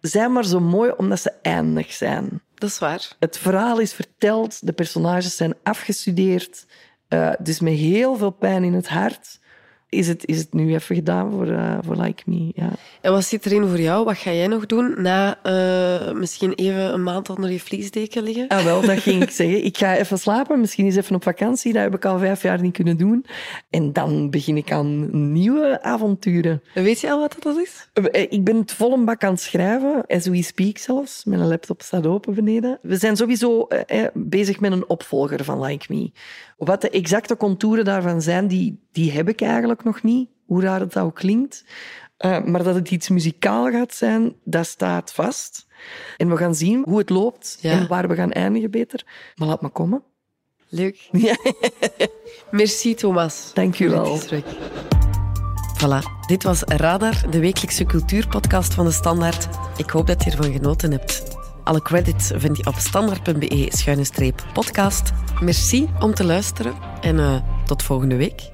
zijn 0.00 0.32
maar 0.32 0.44
zo 0.44 0.60
mooi 0.60 0.92
omdat 0.96 1.20
ze 1.20 1.32
eindig 1.42 1.92
zijn. 1.92 2.42
Dat 2.54 2.70
is 2.70 2.78
waar. 2.78 3.12
Het 3.18 3.38
verhaal 3.38 3.78
is 3.78 3.92
verteld, 3.92 4.66
de 4.66 4.72
personages 4.72 5.36
zijn 5.36 5.54
afgestudeerd, 5.62 6.66
eh, 7.08 7.32
dus 7.38 7.60
met 7.60 7.72
heel 7.74 8.16
veel 8.16 8.30
pijn 8.30 8.64
in 8.64 8.72
het 8.74 8.88
hart. 8.88 9.38
Is 9.90 10.08
het, 10.08 10.26
is 10.26 10.38
het 10.38 10.52
nu 10.52 10.74
even 10.74 10.94
gedaan 10.94 11.30
voor, 11.30 11.46
eh, 11.48 11.78
voor 11.82 11.96
Like 11.96 12.22
Me. 12.26 12.50
Ja. 12.54 12.70
En 13.00 13.12
wat 13.12 13.24
zit 13.24 13.46
erin 13.46 13.68
voor 13.68 13.80
jou? 13.80 14.04
Wat 14.04 14.16
ga 14.16 14.32
jij 14.32 14.46
nog 14.46 14.66
doen 14.66 14.94
na 15.02 15.38
eh, 15.42 16.12
misschien 16.12 16.52
even 16.52 16.92
een 16.92 17.02
maand 17.02 17.30
onder 17.30 17.50
je 17.50 17.60
vliesdeken 17.60 18.22
liggen? 18.22 18.48
Ah, 18.48 18.64
wel, 18.64 18.80
dat 18.80 18.98
ging 18.98 19.22
ik 19.22 19.30
zeggen. 19.40 19.64
Ik 19.64 19.78
ga 19.78 19.96
even 19.96 20.18
slapen, 20.18 20.60
misschien 20.60 20.84
eens 20.84 20.96
even 20.96 21.14
op 21.14 21.22
vakantie. 21.22 21.72
Dat 21.72 21.82
heb 21.82 21.94
ik 21.94 22.04
al 22.04 22.18
vijf 22.18 22.42
jaar 22.42 22.60
niet 22.60 22.72
kunnen 22.72 22.96
doen. 22.96 23.24
En 23.70 23.92
dan 23.92 24.30
begin 24.30 24.56
ik 24.56 24.72
aan 24.72 25.08
nieuwe 25.32 25.82
avonturen. 25.82 26.62
Weet 26.74 27.00
je 27.00 27.10
al 27.10 27.20
wat 27.20 27.36
dat 27.40 27.56
is? 27.56 27.88
Eh, 27.92 28.26
Ik 28.30 28.44
ben 28.44 28.56
het 28.56 28.72
vol 28.72 28.92
een 28.92 29.04
bak 29.04 29.24
aan 29.24 29.32
het 29.32 29.40
schrijven, 29.40 30.04
as 30.06 30.26
we 30.26 30.42
speak 30.42 30.78
zelfs. 30.78 31.24
Mijn 31.24 31.46
laptop 31.46 31.82
staat 31.82 32.06
open 32.06 32.34
beneden. 32.34 32.78
We 32.82 32.96
zijn 32.96 33.16
sowieso 33.16 33.66
eh, 33.66 34.04
bezig 34.14 34.60
met 34.60 34.72
een 34.72 34.88
opvolger 34.88 35.44
van 35.44 35.62
Like 35.62 35.86
Me. 35.94 36.10
Wat 36.56 36.80
de 36.80 36.90
exacte 36.90 37.36
contouren 37.36 37.84
daarvan 37.84 38.22
zijn, 38.22 38.46
die, 38.48 38.78
die 38.92 39.12
heb 39.12 39.28
ik 39.28 39.40
eigenlijk 39.40 39.79
nog 39.84 40.02
niet. 40.02 40.28
Hoe 40.46 40.62
raar 40.62 40.80
het 40.80 40.98
ook 40.98 41.14
klinkt. 41.14 41.64
Eh, 42.16 42.44
maar 42.44 42.62
dat 42.62 42.74
het 42.74 42.90
iets 42.90 43.08
muzikaal 43.08 43.70
gaat 43.70 43.94
zijn, 43.94 44.34
dat 44.44 44.66
staat 44.66 45.12
vast. 45.12 45.66
En 46.16 46.28
we 46.28 46.36
gaan 46.36 46.54
zien 46.54 46.82
hoe 46.84 46.98
het 46.98 47.10
loopt 47.10 47.58
Ja. 47.60 47.70
en 47.72 47.88
waar 47.88 48.08
we 48.08 48.14
gaan 48.14 48.32
eindigen 48.32 48.70
beter. 48.70 49.04
Maar 49.34 49.48
laat 49.48 49.62
me 49.62 49.68
komen. 49.68 50.02
Leuk. 50.68 51.08
Ja. 51.12 51.36
Merci 52.50 52.94
Thomas. 52.94 53.50
Dank 53.54 53.74
je 53.74 53.88
wel. 53.88 54.18
Voilà, 55.78 55.98
dit 56.26 56.42
was 56.42 56.62
Radar, 56.62 57.30
de 57.30 57.40
wekelijkse 57.40 57.84
cultuurpodcast 57.84 58.74
van 58.74 58.84
de 58.84 58.90
Standaard. 58.92 59.48
Ik 59.76 59.90
hoop 59.90 60.06
dat 60.06 60.24
je 60.24 60.30
ervan 60.30 60.52
genoten 60.52 60.90
hebt. 60.90 61.38
Alle 61.64 61.82
credits 61.82 62.30
vind 62.34 62.56
je 62.56 62.66
op 62.66 62.74
standaard.be-podcast. 62.74 65.10
Merci 65.40 65.88
om 66.00 66.14
te 66.14 66.24
luisteren 66.24 66.74
en 67.00 67.18
eh, 67.18 67.36
tot 67.64 67.82
volgende 67.82 68.16
week. 68.16 68.50